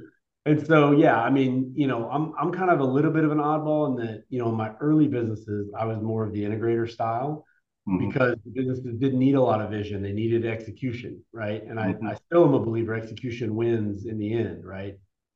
and 0.47 0.67
so, 0.67 0.93
yeah, 0.93 1.21
I 1.21 1.29
mean, 1.29 1.73
you 1.77 1.87
know, 1.87 2.09
I'm 2.11 2.33
I'm 2.41 2.51
kind 2.51 2.71
of 2.71 2.81
a 2.81 2.85
little 2.85 3.11
bit 3.11 3.25
of 3.25 3.31
an 3.31 3.39
oddball 3.39 3.91
in 3.91 4.07
that, 4.07 4.25
you 4.31 4.39
know, 4.39 4.49
in 4.49 4.55
my 4.55 4.73
early 4.81 5.07
businesses, 5.07 5.71
I 5.79 5.85
was 5.85 5.99
more 6.01 6.25
of 6.25 6.33
the 6.33 6.43
integrator 6.43 6.91
style 6.91 7.45
mm-hmm. 7.87 8.09
because 8.09 8.37
the 8.45 8.51
businesses 8.51 8.99
didn't 8.99 9.19
need 9.19 9.35
a 9.35 9.41
lot 9.41 9.61
of 9.61 9.71
vision; 9.71 10.03
they 10.03 10.13
needed 10.13 10.47
execution, 10.47 11.23
right? 11.33 11.63
And 11.63 11.79
mm-hmm. 11.79 12.07
I 12.07 12.13
I 12.13 12.15
still 12.15 12.47
am 12.47 12.55
a 12.55 12.61
believer 12.61 12.95
execution 12.95 13.55
wins 13.55 14.07
in 14.07 14.19
the 14.19 14.33
end, 14.33 14.65
right? 14.65 14.95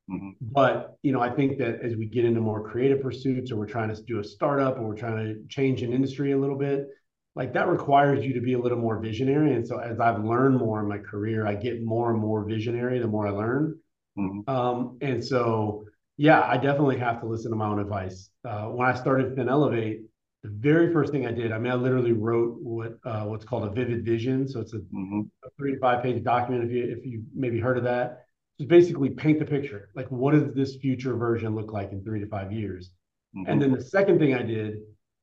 Mm-hmm. 0.09 0.29
But 0.41 0.97
you 1.03 1.11
know, 1.11 1.21
I 1.21 1.29
think 1.29 1.59
that 1.59 1.81
as 1.81 1.95
we 1.95 2.07
get 2.07 2.25
into 2.25 2.41
more 2.41 2.67
creative 2.67 3.01
pursuits, 3.01 3.51
or 3.51 3.57
we're 3.57 3.67
trying 3.67 3.93
to 3.93 4.01
do 4.03 4.19
a 4.19 4.23
startup, 4.23 4.77
or 4.77 4.87
we're 4.87 4.95
trying 4.95 5.23
to 5.23 5.47
change 5.49 5.83
an 5.83 5.93
industry 5.93 6.31
a 6.31 6.37
little 6.37 6.57
bit, 6.57 6.87
like 7.35 7.53
that 7.53 7.67
requires 7.67 8.25
you 8.25 8.33
to 8.33 8.41
be 8.41 8.53
a 8.53 8.59
little 8.59 8.77
more 8.77 8.99
visionary. 8.99 9.53
And 9.53 9.67
so 9.67 9.77
as 9.77 9.99
I've 9.99 10.23
learned 10.23 10.57
more 10.57 10.79
in 10.79 10.87
my 10.87 10.99
career, 10.99 11.45
I 11.45 11.55
get 11.55 11.83
more 11.83 12.11
and 12.11 12.19
more 12.19 12.45
visionary 12.45 12.99
the 12.99 13.07
more 13.07 13.27
I 13.27 13.31
learn. 13.31 13.77
Mm-hmm. 14.17 14.49
Um, 14.49 14.97
and 15.01 15.23
so, 15.23 15.85
yeah, 16.17 16.41
I 16.41 16.55
definitely 16.55 16.97
have 16.99 17.19
to 17.19 17.27
listen 17.27 17.51
to 17.51 17.57
my 17.57 17.67
own 17.67 17.79
advice. 17.79 18.29
Uh, 18.45 18.67
when 18.67 18.87
I 18.87 18.95
started 18.95 19.35
FinElevate, 19.35 20.03
the 20.43 20.49
very 20.49 20.93
first 20.93 21.11
thing 21.11 21.25
I 21.27 21.31
did, 21.31 21.51
I 21.51 21.57
mean, 21.57 21.73
I 21.73 21.75
literally 21.75 22.13
wrote 22.13 22.57
what 22.61 22.99
uh, 23.03 23.23
what's 23.23 23.43
called 23.43 23.65
a 23.65 23.71
vivid 23.71 24.05
vision. 24.05 24.47
So 24.47 24.61
it's 24.61 24.73
a, 24.73 24.77
mm-hmm. 24.77 25.21
a 25.43 25.49
three 25.57 25.73
to 25.73 25.79
five 25.79 26.03
page 26.03 26.23
document. 26.23 26.63
If 26.63 26.71
you 26.71 26.83
if 26.83 27.05
you 27.05 27.23
maybe 27.33 27.59
heard 27.59 27.77
of 27.77 27.83
that, 27.83 28.27
just 28.57 28.69
basically 28.69 29.09
paint 29.09 29.39
the 29.39 29.45
picture. 29.45 29.89
Like, 29.93 30.07
what 30.09 30.31
does 30.31 30.53
this 30.53 30.75
future 30.77 31.15
version 31.17 31.55
look 31.55 31.73
like 31.73 31.91
in 31.91 32.01
three 32.03 32.21
to 32.21 32.27
five 32.27 32.53
years? 32.53 32.91
Mm-hmm. 33.35 33.51
And 33.51 33.61
then 33.61 33.71
the 33.73 33.81
second 33.81 34.19
thing 34.19 34.33
I 34.33 34.43
did 34.43 34.77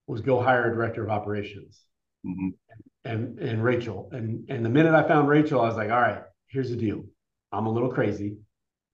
was 0.07 0.21
go 0.21 0.42
hire 0.42 0.71
a 0.71 0.75
director 0.75 1.04
of 1.04 1.11
operations. 1.11 1.81
Mm-hmm. 2.26 2.49
And 3.05 3.38
and 3.38 3.64
Rachel. 3.64 4.09
And 4.12 4.49
and 4.49 4.64
the 4.64 4.69
minute 4.69 4.95
I 4.95 5.07
found 5.07 5.29
Rachel, 5.29 5.61
I 5.61 5.67
was 5.67 5.76
like, 5.76 5.91
all 5.91 6.00
right, 6.00 6.23
here's 6.49 6.71
the 6.71 6.76
deal. 6.76 7.05
I'm 7.50 7.67
a 7.67 7.73
little 7.73 7.91
crazy. 7.91 8.37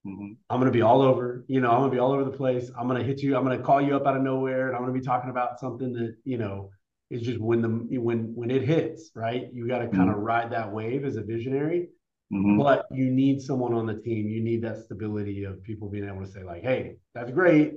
Mm-hmm. 0.06 0.32
I'm 0.48 0.60
gonna 0.60 0.70
be 0.70 0.82
all 0.82 1.02
over, 1.02 1.44
you 1.48 1.60
know, 1.60 1.70
I'm 1.70 1.80
gonna 1.80 1.92
be 1.92 1.98
all 1.98 2.12
over 2.12 2.24
the 2.24 2.36
place. 2.36 2.70
I'm 2.78 2.86
gonna 2.86 3.02
hit 3.02 3.20
you, 3.20 3.36
I'm 3.36 3.44
gonna 3.44 3.58
call 3.58 3.80
you 3.82 3.96
up 3.96 4.06
out 4.06 4.16
of 4.16 4.22
nowhere, 4.22 4.68
and 4.68 4.76
I'm 4.76 4.82
gonna 4.82 4.92
be 4.92 5.00
talking 5.00 5.30
about 5.30 5.60
something 5.60 5.92
that, 5.94 6.16
you 6.24 6.38
know, 6.38 6.70
is 7.10 7.22
just 7.22 7.40
when 7.40 7.62
the 7.62 7.98
when 7.98 8.34
when 8.34 8.50
it 8.50 8.62
hits, 8.62 9.10
right? 9.14 9.48
You 9.52 9.66
got 9.66 9.78
to 9.78 9.88
kind 9.88 10.10
of 10.10 10.16
mm-hmm. 10.16 10.24
ride 10.24 10.52
that 10.52 10.72
wave 10.72 11.04
as 11.04 11.16
a 11.16 11.22
visionary. 11.22 11.88
Mm-hmm. 12.32 12.58
But 12.58 12.86
you 12.90 13.10
need 13.10 13.40
someone 13.40 13.72
on 13.72 13.86
the 13.86 13.94
team. 13.94 14.28
You 14.28 14.42
need 14.42 14.62
that 14.62 14.84
stability 14.84 15.44
of 15.44 15.62
people 15.62 15.88
being 15.88 16.06
able 16.06 16.20
to 16.20 16.30
say, 16.30 16.42
like, 16.42 16.62
hey, 16.62 16.96
that's 17.14 17.30
great, 17.30 17.74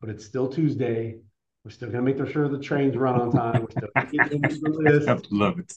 but 0.00 0.08
it's 0.08 0.24
still 0.24 0.48
Tuesday. 0.48 1.18
We're 1.64 1.70
still 1.70 1.90
gonna 1.90 2.02
make 2.02 2.18
sure 2.30 2.48
the 2.48 2.58
trains 2.58 2.96
run 2.96 3.20
on 3.20 3.32
time. 3.32 3.62
We're 3.62 4.50
still 4.50 4.72
the 4.72 4.78
list. 4.78 5.08
I 5.08 5.18
love 5.30 5.58
it. 5.58 5.72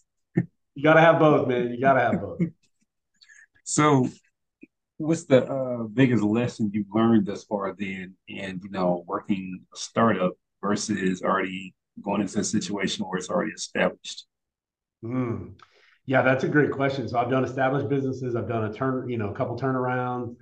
You 0.75 0.84
gotta 0.84 1.01
have 1.01 1.20
both, 1.20 1.48
man. 1.48 1.72
You 1.72 1.79
gotta 1.79 2.01
have 2.01 2.22
both. 2.22 2.41
So 3.63 4.08
what's 4.98 5.25
the 5.25 5.46
uh, 5.46 5.84
biggest 5.84 6.24
lesson 6.24 6.72
you've 6.74 6.88
learned 6.94 7.27
thus 7.27 7.44
far 7.44 7.74
then 7.77 8.15
in 8.27 8.60
you 8.63 8.70
know 8.70 9.03
working 9.08 9.62
a 9.74 9.77
startup 9.77 10.34
versus 10.62 11.22
already 11.22 11.74
going 12.01 12.22
into 12.22 12.39
a 12.39 12.44
situation 12.44 13.06
where 13.06 13.17
it's 13.17 13.29
already 13.29 13.51
established 13.51 14.25
mm. 15.03 15.51
yeah 16.06 16.22
that's 16.24 16.44
a 16.44 16.48
great 16.48 16.72
question 16.72 17.08
so 17.08 17.20
i've 17.20 17.29
done 17.29 17.46
established 17.46 17.88
businesses 17.89 18.36
i've 18.36 18.50
done 18.50 18.65
a 18.65 18.74
turn 18.74 19.08
you 19.08 19.17
know 19.17 19.29
a 19.29 19.36
couple 19.36 19.58
turnarounds 19.58 20.36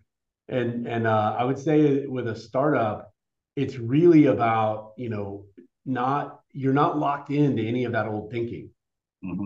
and 0.48 0.88
and 0.88 1.06
uh, 1.06 1.36
i 1.38 1.44
would 1.44 1.60
say 1.60 2.06
with 2.06 2.28
a 2.28 2.36
startup 2.36 3.14
it's 3.56 3.78
really 3.78 4.26
about 4.26 4.94
you 4.98 5.10
know 5.10 5.46
not 5.86 6.42
you're 6.52 6.74
not 6.74 6.98
locked 6.98 7.30
into 7.30 7.62
any 7.64 7.86
of 7.86 7.92
that 7.92 8.08
old 8.08 8.32
thinking 8.32 8.70
mm-hmm 9.24 9.46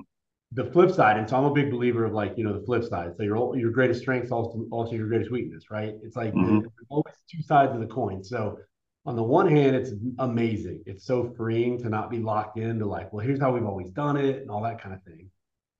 the 0.53 0.65
flip 0.65 0.91
side, 0.91 1.17
and 1.17 1.29
so 1.29 1.37
I'm 1.37 1.45
a 1.45 1.53
big 1.53 1.69
believer 1.69 2.05
of 2.05 2.13
like 2.13 2.33
you 2.37 2.43
know 2.43 2.57
the 2.57 2.65
flip 2.65 2.83
side. 2.83 3.15
So 3.15 3.23
your 3.23 3.55
your 3.55 3.71
greatest 3.71 4.01
strength 4.01 4.31
also 4.31 4.65
also 4.71 4.95
your 4.95 5.07
greatest 5.07 5.31
weakness, 5.31 5.65
right? 5.69 5.93
It's 6.03 6.15
like 6.15 6.33
mm-hmm. 6.33 6.65
always 6.89 7.15
two 7.29 7.43
sides 7.43 7.73
of 7.73 7.79
the 7.79 7.87
coin. 7.87 8.23
So 8.23 8.57
on 9.05 9.15
the 9.15 9.23
one 9.23 9.47
hand, 9.47 9.75
it's 9.75 9.91
amazing. 10.17 10.83
It's 10.85 11.05
so 11.05 11.33
freeing 11.37 11.77
to 11.79 11.89
not 11.89 12.09
be 12.09 12.17
locked 12.17 12.57
into 12.57 12.85
like, 12.85 13.13
well, 13.13 13.25
here's 13.25 13.39
how 13.39 13.53
we've 13.53 13.65
always 13.65 13.91
done 13.91 14.17
it 14.17 14.37
and 14.37 14.49
all 14.49 14.63
that 14.63 14.81
kind 14.81 14.93
of 14.93 15.03
thing. 15.03 15.29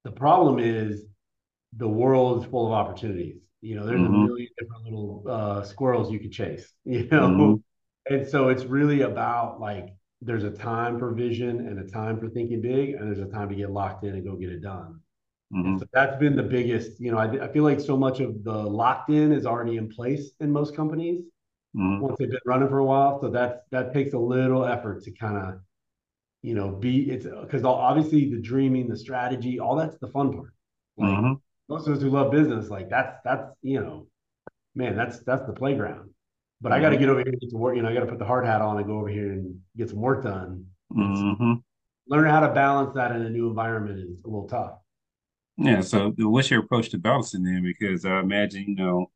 The 0.04 0.12
problem 0.12 0.60
is 0.60 1.04
the 1.76 1.88
world 1.88 2.44
is 2.44 2.50
full 2.50 2.68
of 2.68 2.74
opportunities. 2.74 3.42
You 3.62 3.76
know, 3.76 3.86
there's 3.86 4.00
mm-hmm. 4.00 4.14
a 4.14 4.28
million 4.28 4.48
different 4.58 4.84
little 4.84 5.24
uh, 5.28 5.64
squirrels 5.64 6.12
you 6.12 6.20
could 6.20 6.32
chase. 6.32 6.72
You 6.86 7.08
know, 7.08 7.28
mm-hmm. 7.28 7.56
And 8.10 8.28
so 8.28 8.50
it's 8.50 8.66
really 8.66 9.02
about 9.02 9.60
like 9.60 9.90
there's 10.22 10.44
a 10.44 10.52
time 10.52 11.00
for 11.00 11.12
vision 11.12 11.68
and 11.68 11.80
a 11.80 11.90
time 11.90 12.20
for 12.20 12.30
thinking 12.30 12.62
big, 12.62 12.96
and 12.96 13.08
there's 13.08 13.26
a 13.26 13.32
time 13.32 13.50
to 13.50 13.56
get 13.56 13.72
locked 13.72 14.04
in 14.04 14.16
and 14.16 14.26
go 14.26 14.36
get 14.36 14.50
it 14.50 14.62
done. 14.62 15.00
Mm-hmm. 15.54 15.78
So 15.78 15.86
that's 15.94 16.18
been 16.18 16.36
the 16.36 16.44
biggest, 16.44 17.00
you 17.00 17.12
know, 17.12 17.18
I, 17.18 17.46
I, 17.46 17.52
feel 17.52 17.64
like 17.64 17.80
so 17.80 17.98
much 17.98 18.20
of 18.20 18.44
the 18.44 18.54
locked 18.54 19.10
in 19.10 19.32
is 19.32 19.48
already 19.48 19.78
in 19.78 19.90
place 19.90 20.30
in 20.40 20.52
most 20.52 20.76
companies 20.76 21.24
mm-hmm. 21.76 22.02
once 22.02 22.18
they've 22.20 22.30
been 22.30 22.40
running 22.46 22.70
for 22.70 22.80
a 22.80 22.86
while. 22.86 23.20
So 23.20 23.30
that's 23.30 23.60
that 23.72 23.92
takes 23.92 24.14
a 24.14 24.20
little 24.20 24.64
effort 24.64 25.04
to 25.06 25.12
kind 25.12 25.38
of, 25.38 25.60
you 26.44 26.54
know, 26.54 26.70
be 26.70 27.10
it's 27.10 27.26
because 27.26 27.64
obviously 27.64 28.30
the 28.30 28.40
dreaming, 28.40 28.88
the 28.90 28.98
strategy, 28.98 29.60
all 29.60 29.76
that's 29.76 29.98
the 29.98 30.08
fun 30.10 30.34
part. 30.34 30.54
Like 30.98 31.10
mm-hmm. 31.10 31.34
most 31.68 31.88
of 31.88 31.96
us 31.96 32.02
who 32.04 32.12
love 32.12 32.32
business, 32.32 32.70
like 32.70 32.90
that's 32.90 33.18
that's 33.24 33.50
you 33.64 33.80
know, 33.80 34.06
man, 34.76 34.96
that's 34.96 35.20
that's 35.20 35.48
the 35.48 35.54
playground. 35.54 36.12
But 36.62 36.74
I 36.74 36.82
got 36.82 36.90
to 36.90 36.98
get 36.98 37.08
over 37.08 37.20
here 37.20 37.32
and 37.32 37.40
get 37.40 37.50
to 37.52 37.58
work. 37.58 37.76
You 37.76 37.82
know, 37.82 37.90
I 37.90 37.94
got 37.94 38.02
to 38.02 38.06
put 38.06 38.20
the 38.20 38.26
hard 38.26 38.46
hat 38.46 38.62
on 38.62 38.78
and 38.78 38.86
go 38.86 38.98
over 38.98 39.08
here 39.08 39.32
and 39.32 39.60
get 39.78 39.90
some 39.90 40.00
work 40.00 40.24
done. 40.24 40.66
Mm-hmm. 40.94 41.54
Learning 42.08 42.32
how 42.32 42.42
to 42.42 42.54
balance 42.54 42.94
that 42.96 43.12
in 43.16 43.22
a 43.22 43.30
new 43.30 43.48
environment 43.48 44.00
is 44.00 44.10
a 44.26 44.28
little 44.28 44.48
tough. 44.48 44.74
Yeah. 45.58 45.82
So, 45.82 46.14
what's 46.18 46.50
your 46.50 46.62
approach 46.62 46.90
to 46.90 46.98
balancing 46.98 47.44
then? 47.44 47.64
Because 47.64 48.06
I 48.06 48.20
imagine, 48.20 48.66
you 48.68 48.76
know, 48.76 49.12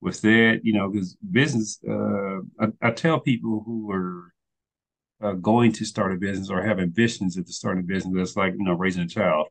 with 0.00 0.20
that, 0.22 0.60
you 0.62 0.72
know, 0.72 0.88
because 0.88 1.16
business, 1.30 1.78
uh, 1.88 2.38
I, 2.60 2.68
I, 2.80 2.90
tell 2.92 3.20
people 3.20 3.62
who 3.66 3.90
are 3.90 4.32
uh, 5.20 5.32
going 5.32 5.72
to 5.72 5.84
start 5.84 6.12
a 6.12 6.16
business 6.16 6.48
or 6.48 6.62
have 6.62 6.80
ambitions 6.80 7.36
of 7.36 7.46
starting 7.48 7.84
a 7.84 7.86
business, 7.86 8.14
that's 8.16 8.36
like, 8.36 8.54
you 8.54 8.64
know, 8.64 8.74
raising 8.74 9.02
a 9.02 9.08
child. 9.08 9.48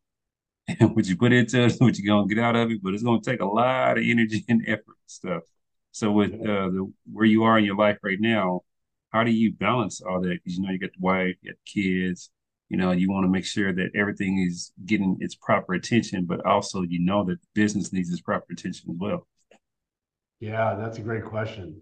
And 0.68 0.96
what 0.96 1.06
you 1.06 1.16
put 1.18 1.34
into 1.34 1.62
it, 1.62 1.76
what 1.80 1.98
you're 1.98 2.16
going 2.16 2.28
to 2.28 2.36
get 2.36 2.44
out 2.44 2.56
of 2.56 2.72
it, 2.72 2.82
but 2.82 2.94
it's 2.94 3.04
going 3.04 3.22
to 3.22 3.30
take 3.30 3.42
a 3.42 3.46
lot 3.46 3.98
of 3.98 4.04
energy 4.04 4.44
and 4.48 4.64
effort 4.68 4.86
and 4.88 4.96
stuff. 5.08 5.44
So 5.92 6.12
with 6.12 6.34
uh, 6.34 6.70
the 6.70 6.92
where 7.12 7.26
you 7.26 7.44
are 7.44 7.58
in 7.58 7.66
your 7.66 7.76
life 7.76 7.98
right 8.04 8.20
now, 8.20 8.62
how 9.10 9.24
do 9.24 9.32
you 9.32 9.54
balance 9.54 10.02
all 10.02 10.22
that? 10.22 10.40
Because 10.44 10.58
you 10.58 10.64
know 10.64 10.72
you 10.72 10.80
got 10.80 10.92
the 10.92 11.02
wife, 11.02 11.36
you 11.42 11.52
got 11.52 11.58
kids. 11.66 12.30
You 12.70 12.78
know 12.78 12.92
you 12.92 13.10
want 13.10 13.26
to 13.26 13.30
make 13.30 13.46
sure 13.46 13.74
that 13.74 13.92
everything 13.96 14.46
is 14.48 14.72
getting 14.86 15.18
its 15.20 15.36
proper 15.36 15.74
attention, 15.74 16.26
but 16.26 16.46
also 16.46 16.84
you 16.84 17.00
know 17.00 17.26
that 17.26 17.38
business 17.56 17.92
needs 17.92 18.12
its 18.12 18.22
proper 18.22 18.46
attention 18.52 18.92
as 18.92 18.98
well. 18.98 19.28
Yeah, 20.40 20.76
that's 20.76 21.00
a 21.00 21.02
great 21.02 21.26
question, 21.26 21.82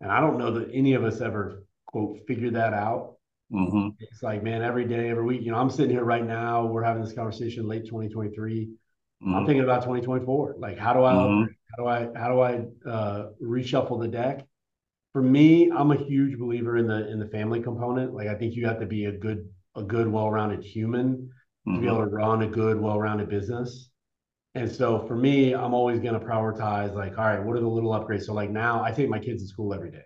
and 0.00 0.12
I 0.12 0.20
don't 0.20 0.38
know 0.38 0.52
that 0.52 0.70
any 0.72 0.94
of 0.94 1.04
us 1.04 1.20
ever 1.20 1.64
quote 1.86 2.18
figure 2.28 2.52
that 2.52 2.72
out. 2.72 3.16
Mm-hmm. 3.52 3.88
It's 3.98 4.22
like, 4.22 4.42
man, 4.42 4.62
every 4.62 4.84
day, 4.84 5.08
every 5.08 5.24
week. 5.24 5.42
You 5.42 5.52
know, 5.52 5.58
I'm 5.58 5.70
sitting 5.70 5.90
here 5.90 6.04
right 6.04 6.24
now. 6.24 6.66
We're 6.66 6.82
having 6.82 7.02
this 7.02 7.14
conversation 7.14 7.66
late 7.66 7.86
2023. 7.86 8.66
Mm-hmm. 8.66 9.34
I'm 9.34 9.46
thinking 9.46 9.64
about 9.64 9.82
2024. 9.82 10.56
Like, 10.58 10.78
how 10.78 10.92
do 10.92 11.02
I 11.02 11.12
mm-hmm. 11.14 11.52
How 11.70 11.82
do 11.82 11.88
I 11.88 12.08
how 12.16 12.28
do 12.28 12.40
I 12.40 12.88
uh, 12.88 13.30
reshuffle 13.42 14.00
the 14.00 14.08
deck? 14.08 14.46
For 15.12 15.22
me, 15.22 15.70
I'm 15.70 15.90
a 15.90 15.96
huge 15.96 16.38
believer 16.38 16.76
in 16.76 16.86
the 16.86 17.10
in 17.10 17.18
the 17.18 17.28
family 17.28 17.60
component. 17.60 18.14
Like, 18.14 18.28
I 18.28 18.34
think 18.34 18.54
you 18.54 18.66
have 18.66 18.80
to 18.80 18.86
be 18.86 19.06
a 19.06 19.12
good 19.12 19.48
a 19.76 19.82
good 19.82 20.08
well-rounded 20.08 20.64
human 20.64 21.16
mm-hmm. 21.16 21.74
to 21.74 21.80
be 21.80 21.86
mm-hmm. 21.86 21.96
able 21.96 22.04
to 22.08 22.10
run 22.10 22.42
a 22.42 22.46
good 22.46 22.80
well-rounded 22.80 23.28
business. 23.28 23.90
And 24.54 24.70
so 24.70 25.06
for 25.06 25.14
me, 25.14 25.54
I'm 25.54 25.74
always 25.74 26.00
going 26.00 26.18
to 26.18 26.26
prioritize 26.26 26.94
like, 26.94 27.16
all 27.18 27.26
right, 27.26 27.42
what 27.42 27.56
are 27.56 27.60
the 27.60 27.68
little 27.68 27.92
upgrades? 27.92 28.24
So 28.24 28.32
like 28.32 28.50
now, 28.50 28.82
I 28.82 28.90
take 28.90 29.08
my 29.08 29.18
kids 29.18 29.42
to 29.42 29.48
school 29.48 29.72
every 29.72 29.90
day. 29.90 30.04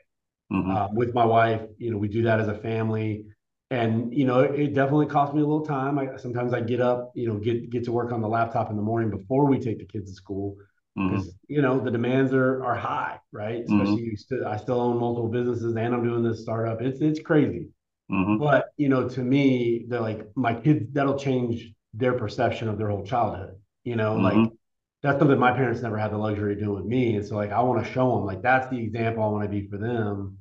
Mm-hmm. 0.53 0.71
Uh, 0.71 0.89
with 0.93 1.15
my 1.15 1.25
wife. 1.25 1.63
You 1.79 1.91
know, 1.91 1.97
we 1.97 2.09
do 2.09 2.23
that 2.23 2.41
as 2.41 2.49
a 2.49 2.59
family 2.59 3.25
and 3.73 4.13
you 4.13 4.27
know 4.27 4.41
it 4.41 4.75
definitely 4.75 5.07
costs 5.07 5.35
me 5.35 5.41
a 5.41 5.47
little 5.47 5.65
time 5.65 5.99
I, 5.99 6.17
sometimes 6.19 6.53
i 6.53 6.61
get 6.61 6.81
up 6.81 7.11
you 7.15 7.27
know 7.27 7.39
get 7.39 7.71
get 7.71 7.85
to 7.85 7.93
work 7.93 8.13
on 8.13 8.21
the 8.21 8.29
laptop 8.29 8.69
in 8.71 8.77
the 8.77 8.83
morning 8.83 9.09
before 9.09 9.47
we 9.47 9.59
take 9.59 9.79
the 9.79 9.87
kids 9.87 10.11
to 10.11 10.15
school 10.15 10.57
because 10.95 11.27
mm-hmm. 11.27 11.37
you 11.49 11.63
know 11.63 11.81
the 11.81 11.91
demands 11.91 12.33
are 12.33 12.63
are 12.65 12.77
high, 12.77 13.19
right? 13.33 13.65
Mm-hmm. 13.65 13.81
Especially 13.81 14.03
mm-hmm. 14.03 14.35
st- 14.35 14.47
I 14.47 14.57
still 14.57 14.81
own 14.81 14.99
multiple 14.99 15.31
businesses 15.31 15.75
and 15.75 15.95
I'm 15.95 16.05
doing 16.05 16.23
this 16.23 16.43
startup. 16.43 16.83
It's 16.83 17.01
it's 17.01 17.21
crazy. 17.21 17.69
Mm-hmm. 18.11 18.39
But 18.39 18.67
you 18.77 18.89
know, 18.89 19.09
to 19.09 19.21
me, 19.21 19.87
they're 19.89 20.01
like 20.01 20.27
my 20.35 20.55
kids. 20.55 20.93
That'll 20.93 21.19
change 21.19 21.73
their 21.95 22.13
perception 22.15 22.69
of 22.69 22.77
their 22.79 22.89
whole 22.89 23.05
childhood. 23.05 23.55
You 23.85 23.97
know, 23.97 24.17
like 24.17 24.35
mm-hmm. 24.35 24.55
that's 25.03 25.19
something 25.19 25.39
my 25.39 25.53
parents 25.53 25.81
never 25.81 25.97
had 25.97 26.13
the 26.13 26.19
luxury 26.19 26.53
of 26.53 26.59
doing 26.59 26.75
with 26.75 26.85
me. 26.85 27.17
And 27.17 27.27
so, 27.27 27.37
like, 27.37 27.53
I 27.53 27.63
want 27.63 27.85
to 27.85 27.93
show 27.93 28.15
them, 28.15 28.27
like, 28.27 28.43
that's 28.43 28.69
the 28.69 28.79
example 28.79 29.25
I 29.25 29.29
want 29.29 29.45
to 29.45 29.49
be 29.49 29.67
for 29.69 29.79
them. 29.79 30.39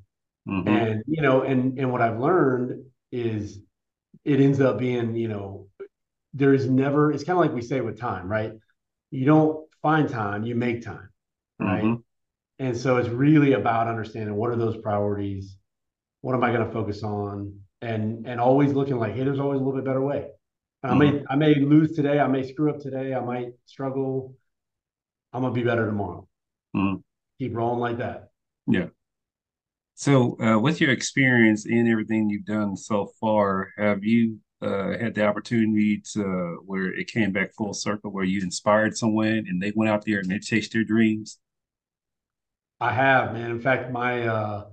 Mm-hmm. 0.47 0.67
And 0.67 1.03
you 1.07 1.21
know, 1.21 1.43
and 1.43 1.79
and 1.79 1.91
what 1.91 2.01
I've 2.01 2.19
learned 2.19 2.83
is 3.11 3.59
it 4.25 4.41
ends 4.41 4.59
up 4.59 4.79
being, 4.79 5.15
you 5.15 5.29
know, 5.29 5.67
there 6.33 6.53
is 6.53 6.69
never. 6.69 7.13
It's 7.13 7.23
kind 7.23 7.39
of 7.39 7.45
like 7.45 7.53
we 7.53 7.61
say 7.61 7.79
with 7.79 7.99
time, 7.99 8.27
right? 8.27 8.53
You 9.11 9.25
don't 9.25 9.65
find 9.81 10.09
time, 10.09 10.43
you 10.43 10.55
make 10.55 10.83
time, 10.83 11.09
right? 11.59 11.83
Mm-hmm. 11.83 12.01
And 12.59 12.77
so 12.77 12.97
it's 12.97 13.09
really 13.09 13.53
about 13.53 13.87
understanding 13.87 14.35
what 14.35 14.51
are 14.51 14.55
those 14.55 14.77
priorities, 14.77 15.57
what 16.21 16.35
am 16.35 16.43
I 16.43 16.51
going 16.51 16.65
to 16.65 16.71
focus 16.71 17.03
on, 17.03 17.59
and 17.81 18.27
and 18.27 18.39
always 18.39 18.73
looking 18.73 18.97
like, 18.97 19.15
hey, 19.15 19.23
there's 19.23 19.39
always 19.39 19.59
a 19.59 19.63
little 19.63 19.79
bit 19.79 19.85
better 19.85 20.01
way. 20.01 20.27
I 20.83 20.93
may 20.95 21.11
mm-hmm. 21.11 21.25
I 21.29 21.35
may 21.35 21.55
lose 21.55 21.95
today, 21.95 22.19
I 22.19 22.27
may 22.27 22.47
screw 22.47 22.69
up 22.69 22.79
today, 22.79 23.13
I 23.13 23.19
might 23.19 23.53
struggle. 23.65 24.35
I'm 25.33 25.41
gonna 25.41 25.53
be 25.53 25.63
better 25.63 25.85
tomorrow. 25.85 26.27
Mm-hmm. 26.75 26.97
Keep 27.39 27.55
rolling 27.55 27.79
like 27.79 27.97
that. 27.97 28.29
Yeah. 28.67 28.87
So, 29.95 30.39
uh, 30.41 30.57
with 30.57 30.81
your 30.81 30.91
experience 30.91 31.65
in 31.65 31.87
everything 31.87 32.29
you've 32.29 32.45
done 32.45 32.75
so 32.75 33.11
far, 33.19 33.69
have 33.77 34.03
you 34.03 34.37
uh, 34.61 34.97
had 34.97 35.15
the 35.15 35.25
opportunity 35.25 36.01
to 36.13 36.61
where 36.65 36.93
it 36.93 37.07
came 37.07 37.31
back 37.31 37.53
full 37.53 37.73
circle, 37.73 38.11
where 38.11 38.23
you 38.23 38.41
inspired 38.41 38.97
someone 38.97 39.45
and 39.47 39.61
they 39.61 39.73
went 39.75 39.91
out 39.91 40.05
there 40.05 40.19
and 40.19 40.29
they 40.29 40.39
chased 40.39 40.73
their 40.73 40.83
dreams? 40.83 41.39
I 42.79 42.93
have, 42.93 43.33
man. 43.33 43.51
In 43.51 43.61
fact, 43.61 43.91
my 43.91 44.27
uh, 44.27 44.65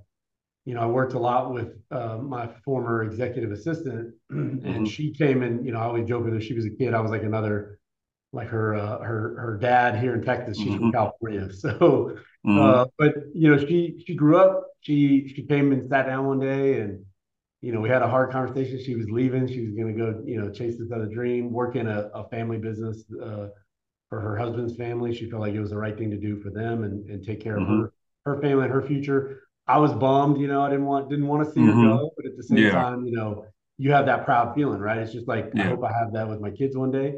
you 0.69 0.75
know, 0.75 0.81
I 0.81 0.87
worked 0.87 1.15
a 1.15 1.19
lot 1.19 1.55
with 1.55 1.79
uh, 1.91 2.19
my 2.19 2.47
former 2.63 3.03
executive 3.03 3.53
assistant, 3.53 4.15
and 4.31 4.63
mm-hmm. 4.63 4.85
she 4.85 5.13
came 5.13 5.43
in. 5.43 5.65
You 5.65 5.73
know, 5.73 5.79
I 5.79 5.85
always 5.85 6.07
joke 6.07 6.25
with 6.25 6.35
her. 6.35 6.41
She 6.43 6.53
was 6.53 6.67
a 6.67 6.71
kid. 6.71 6.93
I 6.93 7.01
was 7.01 7.11
like 7.11 7.23
another, 7.23 7.79
like 8.35 8.49
her 8.49 8.75
uh, 8.75 8.99
her 8.99 9.41
her 9.41 9.59
dad 9.59 9.99
here 9.99 10.15
in 10.15 10.23
Texas. 10.23 10.59
She's 10.59 10.69
mm-hmm. 10.69 10.79
from 10.79 10.93
California. 10.93 11.49
So, 11.55 11.71
mm-hmm. 12.47 12.59
uh, 12.59 12.85
but 12.99 13.15
you 13.35 13.51
know, 13.51 13.59
she 13.59 14.05
she 14.07 14.15
grew 14.15 14.37
up. 14.37 14.67
She 14.81 15.33
she 15.35 15.45
came 15.45 15.73
and 15.73 15.89
sat 15.89 16.05
down 16.05 16.27
one 16.27 16.41
day, 16.41 16.81
and 16.81 17.05
you 17.61 17.73
know, 17.73 17.81
we 17.81 17.89
had 17.89 18.03
a 18.03 18.09
hard 18.09 18.31
conversation. 18.31 18.81
She 18.83 18.95
was 18.95 19.11
leaving. 19.11 19.47
She 19.49 19.65
was 19.67 19.75
going 19.75 19.97
to 19.97 19.99
go, 19.99 20.23
you 20.25 20.41
know, 20.41 20.51
chase 20.51 20.79
this 20.79 20.93
other 20.93 21.07
dream, 21.07 21.53
work 21.53 21.75
in 21.77 21.89
a, 21.89 22.11
a 22.15 22.29
family 22.29 22.59
business 22.59 23.05
uh, 23.23 23.49
for 24.09 24.21
her 24.21 24.37
husband's 24.37 24.77
family. 24.77 25.15
She 25.15 25.29
felt 25.29 25.43
like 25.43 25.55
it 25.55 25.61
was 25.61 25.71
the 25.71 25.77
right 25.77 25.97
thing 25.97 26.11
to 26.11 26.17
do 26.17 26.41
for 26.41 26.51
them 26.51 26.85
and, 26.85 27.09
and 27.11 27.25
take 27.25 27.41
care 27.41 27.57
of 27.57 27.65
mm-hmm. 27.65 27.81
her 27.81 27.93
her 28.25 28.41
family 28.41 28.65
and 28.65 28.73
her 28.73 28.83
future. 28.83 29.43
I 29.67 29.79
was 29.79 29.93
bummed, 29.93 30.39
you 30.39 30.47
know, 30.47 30.63
I 30.63 30.71
didn't 30.71 30.87
want 30.87 31.11
didn't 31.11 31.27
want 31.27 31.47
to 31.47 31.53
see 31.53 31.61
mm-hmm. 31.61 31.83
her 31.83 31.89
go, 31.97 32.11
but 32.17 32.27
at 32.27 32.37
the 32.37 32.43
same 32.43 32.59
yeah. 32.59 32.71
time, 32.71 33.05
you 33.05 33.13
know, 33.13 33.45
you 33.77 33.93
have 33.93 34.07
that 34.07 34.25
proud 34.25 34.55
feeling, 34.55 34.81
right? 34.81 34.99
It's 34.99 35.13
just 35.13 35.29
like 35.29 35.51
yeah. 35.55 35.65
I 35.65 35.67
hope 35.67 35.85
I 35.85 35.93
have 35.93 36.13
that 36.13 36.29
with 36.29 36.41
my 36.41 36.51
kids 36.51 36.77
one 36.77 36.91
day. 36.91 37.15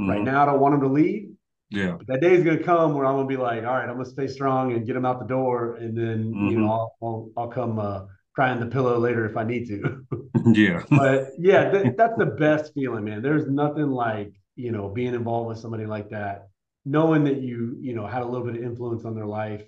Mm-hmm. 0.00 0.08
Right 0.10 0.22
now, 0.22 0.42
I 0.42 0.46
don't 0.46 0.60
want 0.60 0.72
them 0.72 0.80
to 0.88 0.88
leave. 0.88 1.30
Yeah. 1.70 1.96
But 1.96 2.06
that 2.08 2.20
day 2.20 2.34
is 2.34 2.44
gonna 2.44 2.62
come 2.62 2.94
where 2.94 3.06
I'm 3.06 3.16
gonna 3.16 3.28
be 3.28 3.36
like, 3.36 3.64
all 3.64 3.74
right, 3.74 3.88
I'm 3.88 3.96
gonna 3.96 4.04
stay 4.04 4.26
strong 4.26 4.72
and 4.72 4.86
get 4.86 4.94
them 4.94 5.04
out 5.04 5.20
the 5.20 5.26
door, 5.26 5.76
and 5.76 5.96
then 5.96 6.32
you 6.50 6.58
know, 6.58 6.70
I'll 6.70 6.96
I'll, 7.02 7.30
I'll 7.36 7.48
come 7.48 7.78
uh, 7.78 8.02
cry 8.34 8.52
in 8.52 8.60
the 8.60 8.66
pillow 8.66 8.98
later 8.98 9.26
if 9.26 9.36
I 9.36 9.44
need 9.44 9.66
to. 9.68 10.04
yeah. 10.46 10.82
But 10.90 11.30
yeah, 11.38 11.70
th- 11.70 11.96
that's 11.96 12.16
the 12.16 12.26
best 12.26 12.72
feeling, 12.74 13.04
man. 13.04 13.22
There's 13.22 13.46
nothing 13.48 13.90
like, 13.90 14.32
you 14.56 14.72
know, 14.72 14.88
being 14.88 15.14
involved 15.14 15.48
with 15.48 15.58
somebody 15.58 15.86
like 15.86 16.10
that, 16.10 16.48
knowing 16.84 17.24
that 17.24 17.40
you, 17.42 17.76
you 17.80 17.94
know, 17.94 18.06
had 18.06 18.22
a 18.22 18.26
little 18.26 18.46
bit 18.46 18.56
of 18.56 18.62
influence 18.62 19.04
on 19.04 19.14
their 19.14 19.26
life 19.26 19.62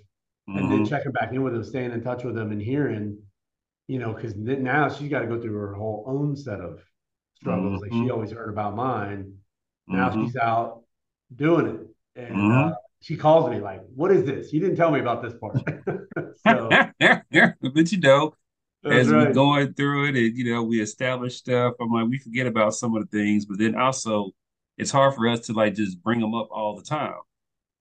mm-hmm. 0.49 0.57
and 0.57 0.71
then 0.71 0.79
mm-hmm. 0.79 0.89
checking 0.89 1.11
back 1.11 1.31
in 1.31 1.43
with 1.43 1.53
them, 1.53 1.63
staying 1.63 1.91
in 1.91 2.01
touch 2.01 2.23
with 2.23 2.35
them 2.35 2.51
and 2.51 2.61
hearing, 2.61 3.17
you 3.87 3.99
know, 3.99 4.13
because 4.13 4.35
now 4.35 4.89
she's 4.89 5.09
got 5.09 5.19
to 5.19 5.27
go 5.27 5.39
through 5.39 5.53
her 5.53 5.73
whole 5.75 6.03
own 6.07 6.35
set 6.35 6.59
of 6.59 6.79
struggles. 7.35 7.73
Mm-hmm. 7.73 7.81
Like 7.81 7.91
she 7.91 7.97
mm-hmm. 7.99 8.11
always 8.11 8.31
heard 8.31 8.49
about 8.49 8.75
mine. 8.75 9.33
Now 9.87 10.09
mm-hmm. 10.09 10.25
she's 10.25 10.35
out 10.35 10.81
doing 11.35 11.67
it. 11.67 11.79
And 12.15 12.51
uh, 12.51 12.73
she 13.01 13.17
calls 13.17 13.49
me 13.49 13.59
like, 13.59 13.81
"What 13.93 14.11
is 14.11 14.23
this? 14.23 14.53
You 14.53 14.61
didn't 14.61 14.77
tell 14.77 14.89
me 14.89 14.99
about 14.99 15.21
this 15.21 15.33
part." 15.33 15.57
so, 16.47 16.69
but 16.99 17.91
you 17.91 17.99
know, 17.99 18.33
as 18.85 19.09
right. 19.09 19.27
we're 19.27 19.33
going 19.33 19.73
through 19.73 20.05
it 20.05 20.15
and 20.15 20.37
you 20.37 20.53
know 20.53 20.63
we 20.63 20.81
establish 20.81 21.37
stuff 21.37 21.73
i'm 21.79 21.91
like 21.91 22.07
we 22.07 22.19
forget 22.19 22.45
about 22.45 22.73
some 22.73 22.95
of 22.95 23.09
the 23.09 23.17
things 23.17 23.45
but 23.45 23.57
then 23.57 23.75
also 23.75 24.31
it's 24.77 24.91
hard 24.91 25.13
for 25.13 25.27
us 25.27 25.41
to 25.41 25.53
like 25.53 25.75
just 25.75 26.01
bring 26.03 26.19
them 26.19 26.33
up 26.33 26.49
all 26.51 26.75
the 26.75 26.83
time. 26.83 27.15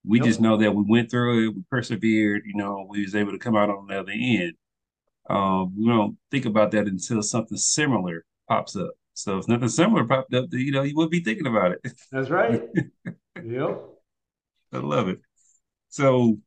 We 0.06 0.18
yep. 0.18 0.26
just 0.26 0.40
know 0.40 0.56
that 0.58 0.74
we 0.74 0.84
went 0.86 1.10
through 1.10 1.48
it 1.48 1.54
we 1.54 1.62
persevered 1.70 2.42
you 2.44 2.54
know 2.54 2.86
we 2.88 3.02
was 3.02 3.14
able 3.14 3.32
to 3.32 3.38
come 3.38 3.56
out 3.56 3.70
on 3.70 3.86
the 3.86 4.00
other 4.00 4.12
end. 4.14 4.54
Um, 5.28 5.74
we 5.78 5.86
don't 5.86 6.18
think 6.30 6.44
about 6.44 6.70
that 6.72 6.86
until 6.86 7.22
something 7.22 7.56
similar 7.56 8.24
pops 8.48 8.76
up. 8.76 8.92
So 9.14 9.38
if 9.38 9.48
nothing 9.48 9.68
similar 9.68 10.04
popped 10.04 10.34
up 10.34 10.46
you 10.52 10.72
know 10.72 10.82
you 10.82 10.94
would 10.96 11.10
be 11.10 11.20
thinking 11.20 11.46
about 11.46 11.72
it. 11.72 11.80
That's 12.12 12.30
right. 12.30 12.62
Yep. 13.42 13.80
I 14.72 14.78
love 14.78 15.08
it. 15.08 15.20
So 15.88 16.38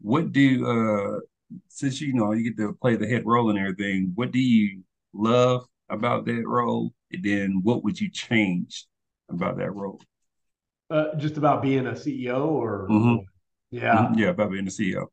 what 0.00 0.32
do 0.32 0.66
uh 0.66 1.20
since 1.68 2.00
you 2.00 2.12
know 2.12 2.32
you 2.32 2.44
get 2.44 2.56
to 2.58 2.72
play 2.80 2.96
the 2.96 3.06
head 3.06 3.24
role 3.26 3.50
and 3.50 3.58
everything, 3.58 4.12
what 4.14 4.32
do 4.32 4.40
you 4.40 4.82
love 5.12 5.66
about 5.88 6.26
that 6.26 6.42
role? 6.46 6.92
And 7.12 7.22
then 7.22 7.60
what 7.62 7.84
would 7.84 8.00
you 8.00 8.10
change 8.10 8.86
about 9.28 9.58
that 9.58 9.74
role? 9.74 10.00
Uh, 10.90 11.14
just 11.16 11.36
about 11.36 11.62
being 11.62 11.86
a 11.86 11.92
CEO 11.92 12.46
or 12.46 12.88
mm-hmm. 12.88 13.24
yeah. 13.70 13.94
Mm-hmm. 13.96 14.18
Yeah, 14.18 14.28
about 14.28 14.50
being 14.50 14.66
a 14.66 14.70
CEO. 14.70 15.06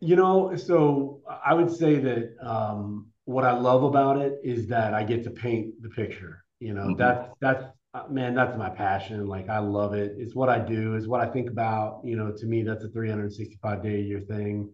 You 0.00 0.16
know, 0.16 0.56
so 0.56 1.20
I 1.44 1.54
would 1.54 1.70
say 1.70 1.98
that 1.98 2.36
um, 2.42 3.08
what 3.24 3.44
I 3.44 3.52
love 3.52 3.82
about 3.84 4.18
it 4.18 4.38
is 4.42 4.66
that 4.68 4.94
I 4.94 5.04
get 5.04 5.24
to 5.24 5.30
paint 5.30 5.82
the 5.82 5.90
picture. 5.90 6.44
You 6.60 6.74
know, 6.74 6.88
mm-hmm. 6.88 6.98
that's 6.98 7.28
that's 7.40 7.64
uh, 7.94 8.02
man, 8.10 8.34
that's 8.34 8.56
my 8.56 8.70
passion. 8.70 9.26
Like 9.26 9.48
I 9.48 9.58
love 9.58 9.94
it. 9.94 10.14
It's 10.18 10.34
what 10.34 10.48
I 10.48 10.58
do. 10.58 10.94
It's 10.94 11.06
what 11.06 11.20
I 11.20 11.26
think 11.26 11.50
about. 11.50 12.00
You 12.04 12.16
know, 12.16 12.32
to 12.36 12.46
me, 12.46 12.62
that's 12.62 12.84
a 12.84 12.88
365 12.88 13.82
day 13.82 13.94
a 13.96 14.02
year 14.02 14.20
thing. 14.20 14.70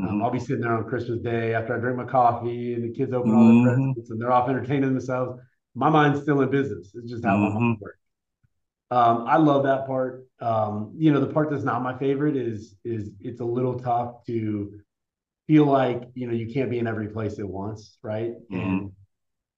Um, 0.00 0.08
mm-hmm. 0.08 0.22
I'll 0.22 0.30
be 0.30 0.38
sitting 0.38 0.60
there 0.60 0.74
on 0.74 0.84
Christmas 0.84 1.20
Day 1.20 1.54
after 1.54 1.74
I 1.74 1.78
drink 1.78 1.96
my 1.96 2.04
coffee 2.04 2.74
and 2.74 2.84
the 2.84 2.96
kids 2.96 3.12
open 3.12 3.34
all 3.34 3.44
their 3.44 3.52
mm-hmm. 3.52 3.92
presents 3.92 4.10
and 4.10 4.20
they're 4.20 4.32
off 4.32 4.48
entertaining 4.48 4.94
themselves. 4.94 5.40
My 5.74 5.90
mind's 5.90 6.22
still 6.22 6.40
in 6.40 6.50
business. 6.50 6.92
It's 6.94 7.10
just 7.10 7.24
how 7.24 7.36
mm-hmm. 7.36 7.54
my 7.54 7.60
mind 7.60 7.78
works. 7.80 7.98
Um, 8.90 9.24
I 9.26 9.36
love 9.36 9.64
that 9.64 9.86
part. 9.86 10.26
Um, 10.40 10.94
you 10.96 11.12
know, 11.12 11.20
the 11.20 11.32
part 11.32 11.50
that's 11.50 11.62
not 11.62 11.82
my 11.82 11.96
favorite 11.98 12.36
is 12.36 12.74
is 12.84 13.10
it's 13.20 13.40
a 13.40 13.44
little 13.44 13.78
tough 13.78 14.24
to 14.26 14.80
feel 15.46 15.66
like 15.66 16.02
you 16.14 16.26
know 16.26 16.32
you 16.32 16.52
can't 16.52 16.70
be 16.70 16.78
in 16.78 16.86
every 16.86 17.08
place 17.08 17.38
at 17.38 17.48
once, 17.48 17.98
right? 18.02 18.32
Mm-hmm. 18.50 18.86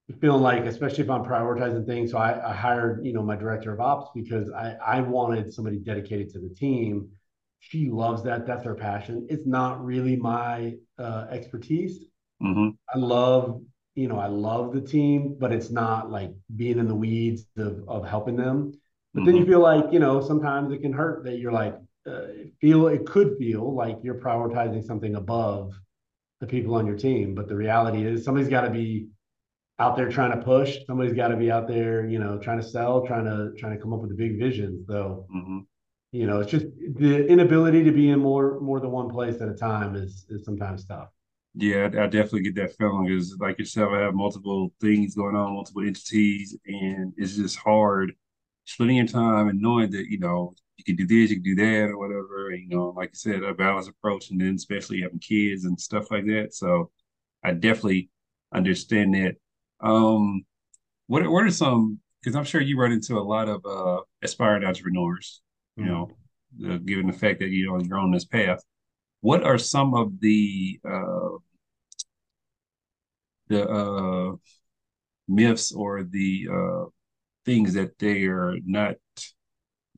And 0.09 0.21
feeling 0.21 0.41
like, 0.41 0.65
especially 0.65 1.03
if 1.03 1.09
I'm 1.09 1.23
prioritizing 1.23 1.87
things. 1.87 2.11
So 2.11 2.17
I, 2.19 2.51
I 2.51 2.53
hired 2.53 3.03
you 3.03 3.13
know 3.13 3.23
my 3.23 3.35
director 3.35 3.73
of 3.73 3.79
ops 3.79 4.11
because 4.13 4.51
I 4.51 4.75
I 4.85 5.01
wanted 5.01 5.51
somebody 5.51 5.77
dedicated 5.77 6.29
to 6.33 6.39
the 6.39 6.53
team 6.53 7.09
she 7.69 7.89
loves 7.89 8.23
that. 8.23 8.45
That's 8.45 8.65
her 8.65 8.75
passion. 8.75 9.25
It's 9.29 9.47
not 9.47 9.83
really 9.83 10.17
my 10.17 10.75
uh, 10.99 11.27
expertise. 11.31 12.05
Mm-hmm. 12.41 12.69
I 12.93 12.97
love, 12.97 13.61
you 13.95 14.07
know, 14.09 14.19
I 14.19 14.27
love 14.27 14.73
the 14.73 14.81
team, 14.81 15.37
but 15.39 15.53
it's 15.53 15.71
not 15.71 16.11
like 16.11 16.31
being 16.53 16.77
in 16.77 16.87
the 16.87 16.95
weeds 16.95 17.45
of, 17.57 17.83
of 17.87 18.05
helping 18.05 18.35
them. 18.35 18.73
But 19.13 19.21
mm-hmm. 19.21 19.25
then 19.25 19.35
you 19.35 19.41
mm-hmm. 19.43 19.51
feel 19.51 19.59
like, 19.61 19.93
you 19.93 19.99
know, 19.99 20.19
sometimes 20.19 20.73
it 20.73 20.81
can 20.81 20.91
hurt 20.91 21.23
that 21.23 21.39
you're 21.39 21.53
like, 21.53 21.75
uh, 22.05 22.27
feel 22.59 22.87
it 22.87 23.05
could 23.05 23.37
feel 23.37 23.73
like 23.73 23.99
you're 24.03 24.19
prioritizing 24.19 24.83
something 24.83 25.15
above 25.15 25.71
the 26.41 26.47
people 26.47 26.75
on 26.75 26.85
your 26.85 26.97
team. 26.97 27.33
But 27.33 27.47
the 27.47 27.55
reality 27.55 28.05
is 28.05 28.25
somebody's 28.25 28.49
got 28.49 28.61
to 28.61 28.71
be 28.71 29.07
out 29.79 29.95
there 29.95 30.09
trying 30.09 30.37
to 30.37 30.43
push. 30.43 30.79
Somebody's 30.85 31.13
got 31.13 31.29
to 31.29 31.37
be 31.37 31.49
out 31.49 31.69
there, 31.69 32.05
you 32.05 32.19
know, 32.19 32.39
trying 32.39 32.59
to 32.59 32.67
sell, 32.67 33.07
trying 33.07 33.23
to 33.23 33.53
trying 33.57 33.73
to 33.73 33.81
come 33.81 33.93
up 33.93 34.01
with 34.01 34.09
the 34.09 34.17
big 34.17 34.37
visions. 34.37 34.85
Though, 34.85 35.27
mm-hmm 35.33 35.59
you 36.13 36.27
know, 36.27 36.39
it's 36.39 36.51
just 36.51 36.67
the 36.95 37.27
inability 37.27 37.83
to 37.83 37.91
be 37.91 38.09
in 38.09 38.19
more 38.19 38.59
more 38.59 38.79
than 38.79 38.91
one 38.91 39.09
place 39.09 39.41
at 39.41 39.49
a 39.49 39.55
time 39.55 39.95
is 39.95 40.25
is 40.29 40.45
sometimes 40.45 40.85
tough. 40.85 41.09
Yeah, 41.55 41.85
I, 41.85 42.07
definitely 42.07 42.43
get 42.43 42.55
that 42.55 42.75
feeling. 42.77 43.05
because, 43.05 43.35
like 43.39 43.59
yourself, 43.59 43.91
I 43.93 44.01
have 44.01 44.13
multiple 44.15 44.73
things 44.79 45.15
going 45.15 45.35
on, 45.35 45.53
multiple 45.53 45.83
entities, 45.85 46.55
and 46.65 47.13
it's 47.17 47.35
just 47.35 47.57
hard 47.57 48.13
splitting 48.65 48.97
your 48.97 49.07
time 49.07 49.49
and 49.49 49.59
knowing 49.59 49.91
that 49.91 50.05
you 50.09 50.19
know 50.19 50.55
you 50.77 50.83
can 50.83 50.95
do 50.95 51.05
this, 51.07 51.31
you 51.31 51.37
can 51.37 51.43
do 51.43 51.55
that, 51.55 51.89
or 51.89 51.97
whatever. 51.97 52.51
And, 52.51 52.61
you 52.61 52.77
know, 52.77 52.93
like 52.95 53.09
I 53.09 53.15
said, 53.15 53.43
a 53.43 53.53
balanced 53.53 53.89
approach, 53.89 54.29
and 54.29 54.39
then 54.39 54.55
especially 54.55 55.01
having 55.01 55.19
kids 55.19 55.65
and 55.65 55.79
stuff 55.79 56.11
like 56.11 56.25
that. 56.27 56.53
So 56.53 56.91
I 57.43 57.53
definitely 57.53 58.09
understand 58.53 59.15
that. 59.15 59.35
Um, 59.81 60.45
what 61.07 61.27
what 61.29 61.43
are 61.45 61.51
some? 61.51 61.99
Because 62.21 62.35
I'm 62.35 62.45
sure 62.45 62.61
you 62.61 62.79
run 62.79 62.91
into 62.91 63.17
a 63.17 63.19
lot 63.19 63.49
of 63.49 63.65
uh, 63.65 64.01
aspiring 64.23 64.63
entrepreneurs 64.63 65.42
you 65.75 65.85
know, 65.85 66.11
uh, 66.69 66.77
given 66.77 67.07
the 67.07 67.13
fact 67.13 67.39
that 67.39 67.49
you 67.49 67.67
know 67.67 67.79
you're 67.79 67.97
on 67.97 68.11
this 68.11 68.25
path. 68.25 68.59
What 69.21 69.43
are 69.43 69.57
some 69.57 69.93
of 69.93 70.19
the 70.19 70.79
uh, 70.85 71.37
the 73.47 73.69
uh, 73.69 74.35
myths 75.27 75.71
or 75.71 76.03
the 76.03 76.47
uh, 76.51 76.85
things 77.45 77.73
that 77.73 77.97
they 77.99 78.25
are 78.25 78.57
not 78.65 78.95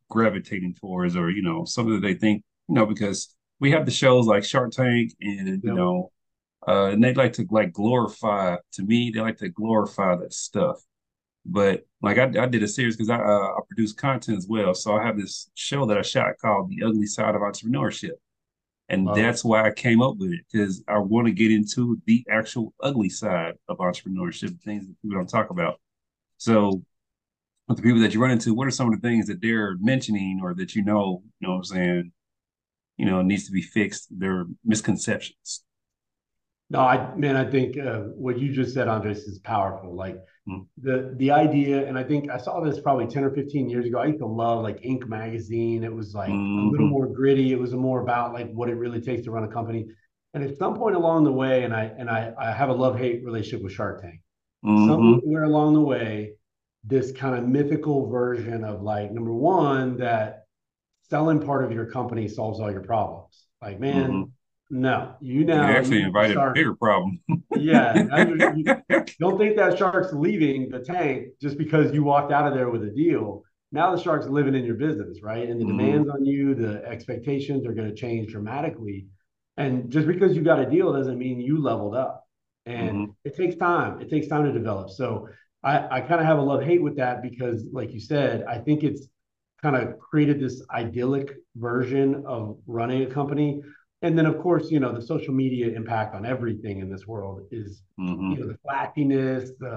gravitating 0.10 0.76
towards, 0.76 1.16
or 1.16 1.30
you 1.30 1.42
know, 1.42 1.66
something 1.66 1.96
that 1.96 2.02
they 2.08 2.14
think, 2.14 2.44
you 2.70 2.76
know, 2.76 2.86
because 2.86 3.36
we 3.60 3.72
have 3.72 3.86
the 3.86 3.92
shows 3.92 4.28
like 4.28 4.44
Shark 4.44 4.72
Tank, 4.72 5.14
and 5.22 5.64
you 5.64 5.74
know, 5.74 6.12
uh, 6.68 6.86
and 6.86 7.04
they 7.04 7.14
like 7.14 7.34
to 7.34 7.46
like 7.50 7.74
glorify. 7.74 8.58
To 8.74 8.84
me, 8.84 9.12
they 9.12 9.22
like 9.22 9.38
to 9.38 9.50
glorify 9.50 10.16
that 10.18 10.34
stuff. 10.34 10.82
But 11.46 11.86
like 12.02 12.18
I, 12.18 12.24
I 12.44 12.48
did 12.48 12.64
a 12.64 12.68
series 12.68 12.96
because 12.96 13.10
I 13.10 13.18
uh, 13.18 13.54
I 13.58 13.60
produce 13.68 13.94
content 13.94 14.38
as 14.38 14.48
well, 14.48 14.74
so 14.74 14.96
I 14.96 15.04
have 15.06 15.18
this 15.18 15.50
show 15.56 15.86
that 15.86 15.98
I 15.98 16.02
shot 16.02 16.38
called 16.42 16.70
The 16.70 16.84
Ugly 16.86 17.06
Side 17.08 17.36
of 17.36 17.42
Entrepreneurship. 17.42 18.14
And 18.90 19.06
Wow. 19.06 19.14
that's 19.16 19.44
why 19.44 19.66
I 19.66 19.72
came 19.72 20.02
up 20.02 20.18
with 20.18 20.32
it 20.32 20.42
because 20.52 20.84
I 20.88 21.00
want 21.00 21.28
to 21.28 21.34
get 21.34 21.52
into 21.52 22.00
the 22.06 22.24
actual 22.30 22.74
ugly 22.82 23.10
side 23.10 23.56
of 23.68 23.78
entrepreneurship, 23.80 24.62
things 24.62 24.86
that 24.88 25.02
people 25.02 25.18
don't 25.18 25.30
talk 25.30 25.50
about. 25.50 25.80
So, 26.38 26.84
with 27.68 27.78
the 27.78 27.84
people 27.84 28.00
that 28.02 28.14
you 28.14 28.22
run 28.22 28.32
into, 28.32 28.54
what 28.54 28.68
are 28.68 28.72
some 28.72 28.92
of 28.92 29.00
the 29.02 29.08
things 29.08 29.28
that 29.28 29.42
they're 29.42 29.76
mentioning 29.80 30.40
or 30.44 30.54
that 30.56 30.76
you 30.76 30.84
know, 30.84 31.24
you 31.40 31.48
know 31.48 31.54
what 31.54 31.58
I'm 31.60 31.64
saying, 31.66 32.12
you 32.98 33.06
know, 33.06 33.22
needs 33.22 33.46
to 33.48 33.52
be 33.52 33.62
fixed? 33.62 34.08
Their 34.18 34.46
misconceptions. 34.64 35.64
No, 36.76 36.82
I 36.82 37.16
man, 37.16 37.38
I 37.38 37.50
think 37.50 37.78
uh, 37.78 38.00
what 38.26 38.38
you 38.38 38.52
just 38.52 38.74
said, 38.74 38.90
Andres, 38.90 39.20
is 39.20 39.40
powerful. 39.40 39.96
Like 39.96 40.18
Mm. 40.48 40.68
the 40.78 41.12
the 41.18 41.32
idea, 41.32 41.88
and 41.88 41.98
I 41.98 42.04
think 42.04 42.30
I 42.30 42.38
saw 42.38 42.60
this 42.62 42.80
probably 42.80 43.08
10 43.08 43.24
or 43.24 43.32
15 43.32 43.68
years 43.68 43.88
ago. 43.88 43.98
I 43.98 44.06
used 44.08 44.20
to 44.20 44.28
love 44.28 44.62
like 44.62 44.80
Inc. 44.82 45.08
magazine. 45.08 45.84
It 45.84 45.92
was 45.92 46.14
like 46.14 46.30
a 46.30 46.34
little 46.72 46.86
more 46.88 47.08
gritty. 47.08 47.52
It 47.52 47.60
was 47.60 47.74
more 47.74 48.02
about 48.02 48.32
like 48.34 48.52
what 48.52 48.70
it 48.70 48.76
really 48.76 49.02
takes 49.02 49.24
to 49.24 49.32
run 49.32 49.44
a 49.44 49.48
company. 49.48 49.88
And 50.36 50.44
at 50.44 50.56
some 50.58 50.76
point 50.76 50.96
along 50.96 51.24
the 51.24 51.32
way, 51.32 51.64
and 51.64 51.74
I 51.74 51.86
and 51.98 52.08
I, 52.12 52.32
I 52.38 52.52
have 52.52 52.70
a 52.70 52.74
love-hate 52.74 53.24
relationship 53.26 53.64
with 53.64 53.74
Shark 53.74 54.02
Tank. 54.02 54.20
Mhm. 54.64 54.86
Somewhere 54.88 55.44
along 55.46 55.74
the 55.74 55.82
way, 55.82 56.34
this 56.84 57.12
kind 57.12 57.36
of 57.36 57.48
mythical 57.48 58.08
version 58.10 58.64
of 58.64 58.84
like 58.84 59.12
number 59.12 59.34
one, 59.34 59.98
that 59.98 60.46
selling 61.10 61.40
part 61.40 61.64
of 61.66 61.72
your 61.72 61.88
company 61.88 62.28
solves 62.28 62.60
all 62.60 62.72
your 62.72 62.84
problems. 62.84 63.48
Like, 63.64 63.80
man, 63.80 64.12
Mhm. 64.12 64.32
No, 64.76 65.16
you 65.22 65.46
now 65.46 65.68
actually 65.68 66.00
you 66.00 66.08
invited 66.08 66.38
a 66.38 66.52
bigger 66.54 66.76
problem. 66.76 67.20
yeah, 67.54 68.04
don't 69.20 69.38
think 69.38 69.56
that 69.56 69.78
shark's 69.78 70.14
leaving 70.14 70.70
the 70.70 70.80
tank 70.80 71.28
just 71.42 71.58
because 71.58 71.94
you 71.94 72.04
walked 72.04 72.32
out 72.32 72.48
of 72.48 72.54
there 72.54 72.70
with 72.70 72.84
a 72.84 72.90
deal. 72.92 73.44
Now 73.72 73.96
the 73.96 74.02
shark's 74.02 74.28
living 74.28 74.56
in 74.56 74.66
your 74.66 74.76
business, 74.76 75.22
right? 75.22 75.48
And 75.50 75.60
the 75.60 75.66
Mhm. 75.66 75.70
demands 75.78 76.10
on 76.10 76.26
you, 76.26 76.56
the 76.56 76.84
expectations 76.86 77.66
are 77.66 77.74
going 77.74 77.90
to 77.90 77.96
change 77.96 78.32
dramatically. 78.32 79.08
And 79.58 79.90
just 79.90 80.08
because 80.08 80.36
you 80.36 80.42
got 80.44 80.60
a 80.60 80.70
deal 80.70 80.92
doesn't 80.94 81.18
mean 81.18 81.40
you 81.40 81.62
leveled 81.62 81.96
up. 81.96 82.26
And 82.66 83.10
it 83.24 83.36
takes 83.36 83.56
time. 83.56 84.02
It 84.02 84.10
takes 84.10 84.28
time 84.28 84.44
to 84.46 84.52
develop. 84.52 84.90
So 84.90 85.30
I, 85.64 85.98
I 85.98 86.02
kind 86.02 86.20
of 86.20 86.26
have 86.28 86.38
a 86.38 86.42
love 86.42 86.64
hate 86.64 86.82
with 86.82 86.98
that 86.98 87.22
because, 87.22 87.66
like 87.72 87.94
you 87.94 88.00
said, 88.00 88.44
I 88.44 88.60
think 88.60 88.84
it's 88.84 89.08
kind 89.62 89.76
of 89.76 90.00
created 90.00 90.40
this 90.40 90.62
idyllic 90.70 91.34
version 91.56 92.24
of 92.28 92.58
running 92.68 93.04
a 93.04 93.08
company. 93.08 93.62
And 94.06 94.16
then, 94.16 94.28
of 94.28 94.38
course, 94.38 94.70
you 94.70 94.80
know, 94.80 94.94
the 94.94 95.02
social 95.02 95.34
media 95.34 95.68
impact 95.76 96.14
on 96.14 96.28
everything 96.28 96.80
in 96.80 96.90
this 96.92 97.08
world 97.08 97.42
is 97.50 97.82
Mhm. 98.00 98.32
you 98.34 98.40
know 98.40 98.48
the 98.48 98.58
flashiness 98.64 99.52
the, 99.60 99.76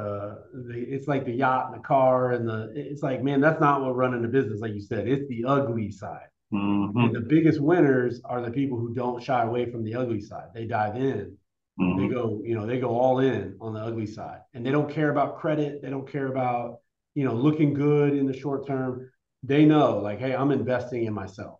the 0.67 0.77
it's 0.95 1.07
like 1.09 1.25
the 1.25 1.33
yacht 1.33 1.67
and 1.69 1.77
the 1.79 1.87
car 1.87 2.33
and 2.33 2.47
the 2.49 2.73
it's 2.75 3.03
like 3.03 3.23
man 3.23 3.41
that's 3.41 3.61
not 3.61 3.81
what 3.81 3.95
running 3.97 4.25
a 4.25 4.29
business 4.29 4.61
like 4.61 4.75
you 4.75 4.81
said 4.81 5.07
it's 5.09 5.27
the 5.29 5.45
ugly 5.47 5.91
side. 5.91 6.29
Mhm. 6.53 6.93
and 7.05 7.14
the 7.14 7.21
biggest 7.35 7.61
winners 7.61 8.21
are 8.25 8.43
the 8.43 8.51
people 8.51 8.77
who 8.79 8.93
don't 8.93 9.23
shy 9.23 9.43
away 9.45 9.64
from 9.71 9.83
the 9.85 9.95
ugly 9.95 10.21
side. 10.21 10.49
They 10.55 10.67
dive 10.67 10.97
in. 10.97 11.37
They 11.79 11.85
Mhm. 11.85 12.11
go 12.12 12.43
you 12.45 12.55
know 12.57 12.67
they 12.67 12.81
go 12.81 12.91
all 12.99 13.21
in 13.21 13.57
on 13.61 13.73
the 13.73 13.81
ugly 13.81 14.07
side. 14.07 14.41
And 14.53 14.64
they 14.67 14.73
don't 14.73 14.91
care 14.91 15.11
about 15.11 15.38
credit. 15.38 15.81
They 15.83 15.91
don't 15.91 16.09
care 16.17 16.27
about 16.27 16.81
you 17.14 17.25
know 17.25 17.35
looking 17.35 17.73
good 17.73 18.14
in 18.21 18.27
the 18.27 18.33
short 18.43 18.67
term. 18.67 19.09
They 19.45 19.64
know 19.64 19.99
like 20.01 20.19
hey 20.19 20.35
i'm 20.35 20.51
investing 20.51 21.05
in 21.05 21.14
myself 21.14 21.58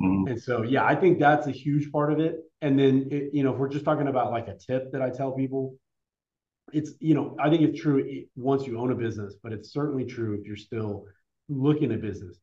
Mhm. 0.00 0.28
and 0.30 0.40
so, 0.40 0.62
yeah, 0.62 0.84
I 0.84 0.94
think 0.94 1.18
that's 1.18 1.46
a 1.46 1.50
huge 1.52 1.90
part 1.92 2.12
of 2.12 2.18
it. 2.20 2.40
And 2.62 2.78
then, 2.78 3.08
it, 3.10 3.30
you 3.32 3.42
know, 3.44 3.52
if 3.52 3.58
we're 3.58 3.68
just 3.68 3.84
talking 3.84 4.08
about 4.08 4.30
like 4.32 4.48
a 4.48 4.56
tip 4.56 4.90
that 4.92 5.02
I 5.02 5.10
tell 5.10 5.32
people, 5.32 5.76
it's, 6.72 6.92
you 6.98 7.14
know, 7.14 7.36
I 7.38 7.50
think 7.50 7.62
it's 7.62 7.80
true 7.80 8.24
once 8.36 8.66
you 8.66 8.78
own 8.78 8.90
a 8.90 8.94
business, 8.94 9.36
but 9.42 9.52
it's 9.52 9.72
certainly 9.72 10.04
true 10.04 10.34
if 10.34 10.46
you're 10.46 10.56
still 10.56 11.06
looking 11.48 11.92
at 11.92 12.00
business. 12.00 12.40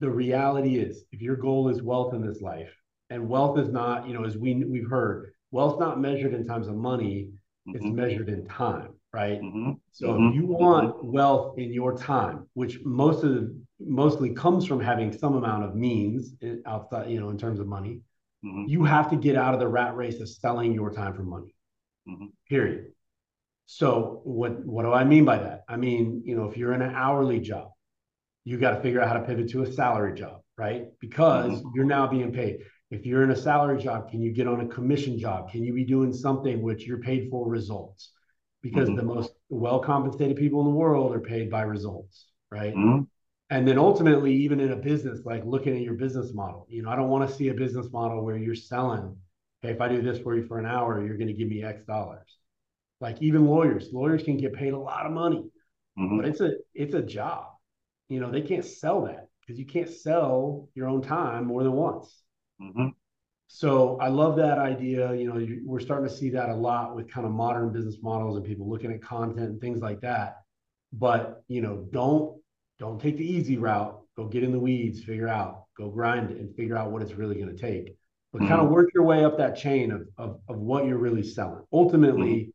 The 0.00 0.10
reality 0.10 0.78
is, 0.78 1.04
if 1.12 1.20
your 1.20 1.36
goal 1.36 1.68
is 1.68 1.82
wealth 1.82 2.14
in 2.14 2.24
this 2.26 2.40
life, 2.40 2.72
and 3.10 3.28
wealth 3.28 3.58
is 3.58 3.68
not, 3.68 4.06
you 4.06 4.14
know, 4.14 4.24
as 4.24 4.36
we 4.36 4.54
we've 4.64 4.88
heard, 4.88 5.32
wealth's 5.50 5.80
not 5.80 6.00
measured 6.00 6.34
in 6.34 6.46
terms 6.46 6.68
of 6.68 6.76
money, 6.76 7.30
it's 7.66 7.84
Mhm. 7.84 7.94
measured 7.94 8.28
in 8.28 8.46
time, 8.46 8.90
right? 9.12 9.40
Mhm. 9.40 9.80
So 9.90 10.14
if 10.28 10.34
you 10.34 10.46
want 10.46 11.04
wealth 11.04 11.58
in 11.58 11.72
your 11.72 11.96
time, 11.96 12.48
which 12.54 12.84
most 12.84 13.24
of 13.24 13.34
the, 13.34 13.65
mostly 13.80 14.30
comes 14.34 14.66
from 14.66 14.80
having 14.80 15.12
some 15.12 15.36
amount 15.36 15.64
of 15.64 15.74
means 15.74 16.34
in- 16.40 16.62
outside, 16.66 17.10
you 17.10 17.20
know, 17.20 17.30
in 17.30 17.38
terms 17.38 17.60
of 17.60 17.66
money, 17.66 18.00
Mhm. 18.42 18.66
you 18.68 18.84
have 18.84 19.10
to 19.10 19.16
get 19.16 19.36
out 19.36 19.54
of 19.54 19.60
the 19.60 19.68
rat 19.68 19.96
race 19.96 20.20
of 20.20 20.28
selling 20.28 20.72
your 20.72 20.90
time 20.92 21.14
for 21.14 21.22
money. 21.22 21.54
Mhm. 22.06 22.32
Period. 22.48 22.92
So 23.66 24.20
what 24.24 24.64
what 24.64 24.82
do 24.84 24.92
I 24.92 25.04
mean 25.04 25.24
by 25.24 25.38
that? 25.38 25.64
I 25.68 25.76
mean, 25.76 26.22
you 26.24 26.36
know, 26.36 26.46
if 26.48 26.56
you're 26.56 26.72
in 26.74 26.82
an 26.82 26.94
hourly 26.94 27.40
job, 27.40 27.70
you 28.44 28.58
got 28.58 28.72
to 28.76 28.80
figure 28.82 29.00
out 29.00 29.08
how 29.08 29.14
to 29.14 29.26
pivot 29.26 29.50
to 29.50 29.62
a 29.62 29.72
salary 29.72 30.14
job, 30.14 30.40
right? 30.56 30.88
Because 31.00 31.60
Mhm. 31.60 31.72
you're 31.74 31.84
now 31.84 32.06
being 32.06 32.32
paid. 32.32 32.60
If 32.90 33.04
you're 33.06 33.24
in 33.24 33.30
a 33.32 33.36
salary 33.36 33.82
job, 33.82 34.10
can 34.10 34.22
you 34.22 34.32
get 34.32 34.46
on 34.46 34.60
a 34.60 34.68
commission 34.68 35.18
job? 35.18 35.50
Can 35.50 35.64
you 35.64 35.72
be 35.74 35.84
doing 35.84 36.12
something 36.12 36.62
which 36.62 36.86
you're 36.86 37.00
paid 37.00 37.28
for 37.30 37.48
results? 37.48 38.12
Because 38.62 38.88
Mhm. 38.88 38.96
the 38.96 39.02
most 39.02 39.32
well 39.48 39.80
compensated 39.80 40.36
people 40.36 40.60
in 40.60 40.66
the 40.66 40.72
world 40.72 41.14
are 41.14 41.20
paid 41.20 41.50
by 41.50 41.62
results, 41.62 42.26
right? 42.50 42.74
And 43.48 43.66
then 43.66 43.78
ultimately, 43.78 44.34
even 44.34 44.58
in 44.58 44.72
a 44.72 44.76
business, 44.76 45.20
like 45.24 45.44
looking 45.44 45.76
at 45.76 45.82
your 45.82 45.94
business 45.94 46.32
model, 46.34 46.66
you 46.68 46.82
know, 46.82 46.90
I 46.90 46.96
don't 46.96 47.08
want 47.10 47.28
to 47.28 47.34
see 47.34 47.48
a 47.48 47.54
business 47.54 47.90
model 47.92 48.24
where 48.24 48.36
you're 48.36 48.56
selling, 48.56 49.16
hey, 49.62 49.70
if 49.70 49.80
I 49.80 49.88
do 49.88 50.02
this 50.02 50.18
for 50.18 50.36
you 50.36 50.44
for 50.46 50.58
an 50.58 50.66
hour, 50.66 51.04
you're 51.04 51.16
going 51.16 51.28
to 51.28 51.32
give 51.34 51.48
me 51.48 51.62
X 51.62 51.84
dollars. 51.84 52.38
Like 53.00 53.22
even 53.22 53.46
lawyers, 53.46 53.90
lawyers 53.92 54.22
can 54.22 54.36
get 54.36 54.52
paid 54.54 54.72
a 54.72 54.78
lot 54.78 55.06
of 55.06 55.12
money, 55.12 55.48
Mhm. 55.98 56.16
but 56.16 56.26
it's 56.26 56.40
a 56.40 56.52
it's 56.74 56.94
a 56.94 57.02
job. 57.02 57.52
You 58.08 58.20
know, 58.20 58.30
they 58.30 58.42
can't 58.42 58.64
sell 58.64 59.02
that 59.04 59.28
because 59.40 59.58
you 59.58 59.66
can't 59.66 59.88
sell 59.88 60.68
your 60.74 60.88
own 60.88 61.02
time 61.02 61.46
more 61.46 61.62
than 61.62 61.72
once. 61.72 62.24
Mhm. 62.60 62.94
So 63.48 63.98
I 63.98 64.08
love 64.08 64.36
that 64.36 64.58
idea. 64.58 65.14
You 65.14 65.28
know, 65.28 65.38
you, 65.38 65.62
we're 65.64 65.80
starting 65.80 66.08
to 66.08 66.14
see 66.14 66.30
that 66.30 66.48
a 66.48 66.54
lot 66.54 66.96
with 66.96 67.08
kind 67.10 67.26
of 67.26 67.32
modern 67.32 67.72
business 67.72 67.98
models 68.02 68.36
and 68.36 68.44
people 68.44 68.68
looking 68.68 68.92
at 68.92 69.02
content 69.02 69.50
and 69.50 69.60
things 69.60 69.80
like 69.80 70.00
that. 70.00 70.42
But 70.92 71.44
you 71.48 71.60
know, 71.60 71.86
don't 71.92 72.40
don't 72.78 73.00
take 73.00 73.16
the 73.16 73.24
easy 73.30 73.56
route. 73.58 74.00
Go 74.16 74.26
get 74.26 74.42
in 74.42 74.52
the 74.52 74.60
weeds, 74.60 75.02
figure 75.04 75.28
out, 75.28 75.64
go 75.76 75.90
grind 75.90 76.30
it, 76.30 76.38
and 76.38 76.54
figure 76.56 76.76
out 76.76 76.90
what 76.90 77.02
it's 77.02 77.12
really 77.12 77.36
going 77.36 77.54
to 77.54 77.60
take. 77.60 77.96
But 78.32 78.46
kind 78.48 78.60
of 78.60 78.68
work 78.70 78.90
your 78.94 79.04
way 79.04 79.24
up 79.24 79.38
that 79.38 79.56
chain 79.56 79.92
of 79.92 80.02
of, 80.18 80.40
of 80.48 80.58
what 80.58 80.86
you're 80.86 80.98
really 80.98 81.22
selling. 81.22 81.64
Ultimately, 81.72 82.52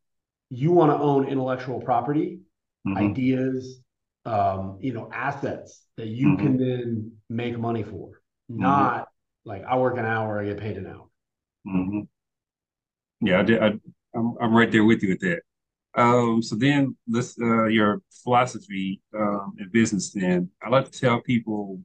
you 0.50 0.72
want 0.72 0.92
to 0.92 0.98
own 0.98 1.28
intellectual 1.28 1.80
property, 1.82 2.40
Mhm. 2.86 2.98
ideas, 2.98 3.82
um, 4.26 4.78
you 4.82 4.94
know, 4.94 5.10
assets 5.12 5.86
that 5.98 6.08
you 6.08 6.28
Mhm. 6.28 6.40
can 6.40 6.58
then 6.58 7.12
make 7.30 7.58
money 7.58 7.84
for, 7.84 8.22
not 8.50 9.08
like 9.46 9.64
I 9.64 9.78
work 9.78 9.98
an 9.98 10.06
hour, 10.06 10.40
I 10.40 10.46
get 10.46 10.58
paid 10.58 10.78
an 10.78 10.88
hour. 10.88 11.08
Mhm. 11.66 12.08
Yeah, 13.22 13.40
I 13.40 13.44
did. 13.44 13.62
I, 13.62 13.68
I'm 14.16 14.36
I'm 14.42 14.54
right 14.56 14.72
there 14.72 14.84
with 14.84 15.04
you 15.04 15.10
with 15.10 15.20
that. 15.22 15.42
Um, 15.96 16.42
so 16.42 16.56
then 16.56 16.96
let's 17.10 17.38
uh 17.40 17.66
your 17.66 18.02
philosophy 18.24 19.02
um 19.18 19.56
in 19.60 19.70
business 19.70 20.12
then. 20.12 20.50
I 20.64 20.70
like 20.70 20.90
to 20.92 21.00
tell 21.00 21.22
people 21.22 21.82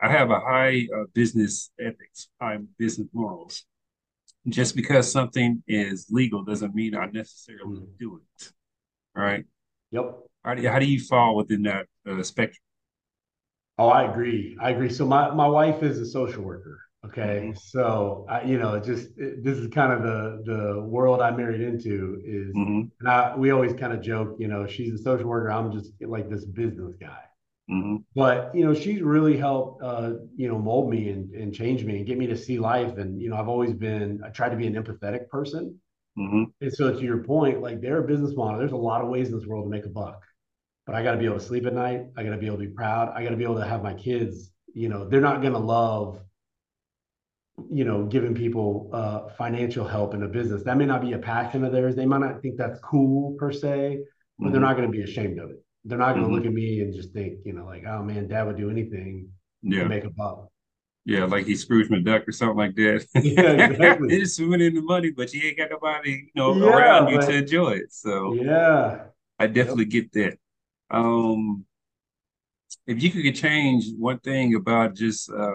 I 0.00 0.10
have 0.10 0.30
a 0.30 0.40
high 0.40 0.86
uh, 0.94 1.04
business 1.14 1.70
ethics, 1.80 2.28
high 2.40 2.58
business 2.78 3.08
morals. 3.12 3.64
Just 4.48 4.76
because 4.76 5.10
something 5.10 5.62
is 5.66 6.06
legal 6.10 6.44
doesn't 6.44 6.74
mean 6.74 6.94
I 6.96 7.06
necessarily 7.06 7.80
Mhm. 7.80 7.98
do 7.98 8.16
it. 8.22 8.52
All 9.16 9.24
right. 9.24 9.44
Yep. 9.92 10.18
How 10.44 10.54
do 10.54 10.62
you, 10.62 10.70
how 10.70 10.78
do 10.78 10.86
you 10.86 11.00
fall 11.00 11.36
within 11.36 11.62
that 11.62 11.86
uh, 12.06 12.22
spectrum? 12.22 12.62
Oh, 13.78 13.88
I 13.88 14.10
agree. 14.10 14.56
I 14.60 14.70
agree. 14.70 14.88
So 14.90 15.06
my 15.06 15.30
my 15.34 15.46
wife 15.48 15.82
is 15.82 15.98
a 16.00 16.06
social 16.06 16.42
worker. 16.42 16.85
Okay, 17.06 17.48
Mhm. 17.48 17.54
so 17.54 18.26
I, 18.28 18.42
you 18.42 18.58
know, 18.58 18.80
just 18.80 19.10
it, 19.18 19.44
this 19.44 19.58
is 19.58 19.68
kind 19.68 19.92
of 19.92 20.02
the 20.02 20.42
the 20.52 20.80
world 20.82 21.20
I 21.20 21.30
married 21.30 21.60
into 21.60 22.20
is, 22.24 22.54
hmm 22.54 22.90
and 23.00 23.08
I 23.08 23.36
we 23.36 23.50
always 23.50 23.74
kind 23.74 23.92
of 23.92 24.00
joke, 24.00 24.36
you 24.38 24.48
know, 24.48 24.66
she's 24.66 24.94
a 24.94 24.98
social 24.98 25.26
worker. 25.28 25.50
I'm 25.50 25.72
just 25.72 25.92
like 26.00 26.28
this 26.30 26.44
business 26.44 26.94
guy. 27.00 27.20
hmm 27.68 27.96
but 28.14 28.54
you 28.54 28.64
know 28.64 28.74
she's 28.74 29.02
really 29.02 29.36
helped 29.36 29.82
uh 29.82 30.12
you 30.36 30.48
know 30.48 30.58
mold 30.58 30.90
me 30.90 31.10
and, 31.10 31.24
and 31.34 31.54
change 31.54 31.84
me 31.84 31.98
and 31.98 32.06
get 32.06 32.18
me 32.18 32.26
to 32.26 32.36
see 32.36 32.58
life. 32.58 32.98
And 32.98 33.20
you 33.22 33.28
know 33.30 33.36
i've 33.36 33.48
always 33.48 33.74
been 33.74 34.20
i 34.24 34.30
tried 34.30 34.50
to 34.50 34.56
be 34.56 34.66
an 34.66 34.74
empathetic 34.74 35.28
person. 35.28 35.80
Hmm 36.16 36.44
and 36.60 36.72
so 36.72 36.92
to 36.92 37.00
your 37.02 37.18
point 37.24 37.60
like 37.60 37.80
their 37.80 38.02
business 38.02 38.34
model. 38.34 38.58
There's 38.58 38.72
a 38.72 38.76
lot 38.76 39.02
of 39.02 39.08
ways 39.08 39.28
in 39.28 39.38
this 39.38 39.46
world 39.46 39.64
to 39.66 39.70
make 39.70 39.86
a 39.86 39.88
buck. 39.90 40.22
But 40.86 40.94
i 40.94 41.02
got 41.02 41.12
to 41.12 41.18
be 41.18 41.26
able 41.26 41.38
to 41.38 41.44
sleep 41.44 41.66
at 41.66 41.74
night. 41.74 42.06
I 42.16 42.22
got 42.24 42.30
to 42.30 42.38
be 42.38 42.46
able 42.46 42.58
to 42.58 42.66
be 42.66 42.72
proud. 42.72 43.12
I 43.14 43.22
got 43.24 43.30
to 43.30 43.36
be 43.36 43.44
able 43.44 43.56
to 43.60 43.66
have 43.66 43.82
my 43.82 43.94
kids 43.94 44.52
you 44.74 44.88
know 44.90 45.08
they're 45.08 45.20
not 45.22 45.40
going 45.40 45.54
to 45.54 45.58
love 45.58 46.20
you 47.72 47.84
know 47.84 48.04
giving 48.06 48.34
people 48.34 48.90
uh 48.92 49.28
financial 49.36 49.86
help 49.86 50.14
in 50.14 50.22
a 50.22 50.28
business 50.28 50.62
that 50.64 50.76
may 50.76 50.86
not 50.86 51.00
be 51.00 51.12
a 51.12 51.18
passion 51.18 51.64
of 51.64 51.72
theirs 51.72 51.96
they 51.96 52.06
might 52.06 52.20
not 52.20 52.40
think 52.42 52.56
that's 52.56 52.78
cool 52.80 53.36
per 53.38 53.52
se 53.52 53.98
but 54.38 54.52
they're 54.52 54.60
not 54.60 54.76
going 54.76 54.86
to 54.90 54.92
be 54.92 55.02
ashamed 55.02 55.38
of 55.38 55.50
it 55.50 55.56
they're 55.84 55.98
not 55.98 56.14
going 56.14 56.24
to 56.24 56.28
Mhm. 56.30 56.34
look 56.34 56.46
at 56.46 56.52
me 56.52 56.80
and 56.80 56.92
just 56.92 57.12
think, 57.12 57.38
you 57.44 57.52
know, 57.52 57.64
like, 57.64 57.84
oh 57.86 58.02
man, 58.02 58.26
dad 58.26 58.42
would 58.48 58.56
do 58.56 58.70
anything. 58.70 59.28
Yeah. 59.62 59.84
to 59.84 59.88
make 59.88 60.02
a 60.02 60.10
buck. 60.10 60.48
Yeah, 61.04 61.24
like 61.26 61.46
he's 61.46 61.62
Scrooge 61.62 61.88
McDuck 61.88 62.26
or 62.26 62.32
something 62.32 62.56
like 62.56 62.74
that. 62.74 63.06
Yeah, 63.22 63.52
exactly. 63.52 64.08
He's 64.18 64.34
swimming 64.34 64.62
in 64.62 64.74
the 64.74 64.82
money, 64.82 65.12
but 65.12 65.32
you 65.32 65.42
ain't 65.42 65.58
got 65.58 65.70
nobody, 65.70 66.10
you 66.10 66.30
know, 66.34 66.56
Yeah, 66.56 66.66
around 66.66 67.08
you 67.12 67.20
to 67.20 67.32
enjoy 67.36 67.70
it. 67.74 67.92
So 67.92 68.36
Yeah. 68.42 69.04
I 69.38 69.46
definitely 69.46 69.84
get 69.84 70.10
that. 70.14 70.38
Um, 70.90 71.64
if 72.86 73.02
you 73.02 73.10
could 73.10 73.34
change 73.34 73.84
one 73.96 74.18
thing 74.18 74.54
about 74.54 74.94
just 74.94 75.30
uh 75.30 75.50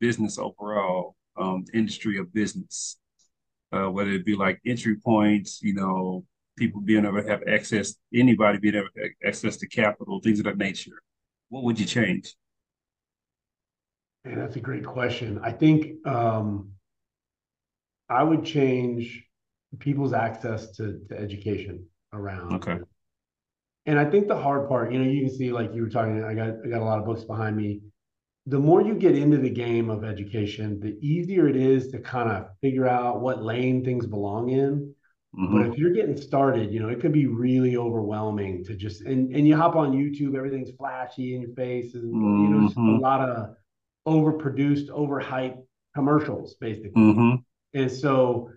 business 0.00 0.38
overall, 0.38 1.15
um, 1.38 1.64
industry 1.74 2.18
of 2.18 2.32
business, 2.32 2.98
uh, 3.72 3.90
whether 3.90 4.10
it 4.10 4.24
be 4.24 4.36
like 4.36 4.60
entry 4.66 4.96
points, 4.96 5.60
you 5.62 5.74
know, 5.74 6.24
people 6.56 6.80
being 6.80 7.04
able 7.04 7.22
to 7.22 7.28
have 7.28 7.42
access, 7.48 7.94
anybody 8.14 8.58
being 8.58 8.74
able 8.74 8.88
to 8.96 9.02
have 9.02 9.10
access 9.26 9.56
to 9.58 9.68
capital, 9.68 10.20
things 10.20 10.38
of 10.38 10.46
that 10.46 10.58
nature, 10.58 11.02
what 11.48 11.64
would 11.64 11.78
you 11.78 11.86
change? 11.86 12.34
Man, 14.24 14.38
that's 14.38 14.56
a 14.56 14.60
great 14.60 14.84
question. 14.84 15.40
I 15.42 15.52
think 15.52 16.06
um, 16.06 16.72
I 18.08 18.22
would 18.22 18.44
change 18.44 19.24
people's 19.78 20.12
access 20.12 20.70
to, 20.76 21.00
to 21.08 21.18
education 21.18 21.86
around. 22.12 22.54
Okay. 22.54 22.78
And 23.84 24.00
I 24.00 24.04
think 24.04 24.26
the 24.26 24.36
hard 24.36 24.68
part, 24.68 24.92
you 24.92 24.98
know, 24.98 25.08
you 25.08 25.26
can 25.26 25.36
see 25.36 25.52
like 25.52 25.72
you 25.74 25.82
were 25.82 25.88
talking, 25.88 26.24
I 26.24 26.34
got 26.34 26.54
I 26.64 26.68
got 26.68 26.80
a 26.80 26.84
lot 26.84 26.98
of 26.98 27.04
books 27.04 27.22
behind 27.22 27.56
me. 27.56 27.82
The 28.46 28.58
more 28.60 28.80
you 28.80 28.94
get 28.94 29.16
into 29.16 29.38
the 29.38 29.50
game 29.50 29.90
of 29.90 30.04
education, 30.04 30.78
the 30.78 30.96
easier 31.00 31.48
it 31.48 31.56
is 31.56 31.88
to 31.88 31.98
kind 31.98 32.30
of 32.30 32.48
figure 32.60 32.86
out 32.86 33.20
what 33.20 33.42
lane 33.42 33.84
things 33.84 34.06
belong 34.06 34.50
in. 34.50 34.94
Mhm. 35.36 35.52
But 35.52 35.66
if 35.66 35.78
you're 35.78 35.92
getting 35.92 36.16
started, 36.16 36.72
you 36.72 36.80
know, 36.80 36.88
it 36.88 37.00
can 37.00 37.12
be 37.12 37.26
really 37.26 37.76
overwhelming 37.76 38.64
to 38.64 38.76
just 38.76 39.02
and 39.02 39.34
and 39.34 39.46
you 39.48 39.56
hop 39.56 39.76
on 39.76 39.92
YouTube, 39.92 40.36
everything's 40.36 40.70
flashy 40.72 41.34
in 41.34 41.42
your 41.42 41.54
face, 41.54 41.94
and 41.94 42.24
you 42.36 42.48
know, 42.48 42.62
just 42.62 42.76
a 42.76 42.80
Mhm. 42.80 43.00
lot 43.00 43.20
of 43.28 43.56
overproduced, 44.06 44.88
overhyped 44.90 45.62
commercials, 45.94 46.54
basically. 46.60 46.92
Mhm. 46.94 47.44
And 47.74 47.90
so 47.90 48.50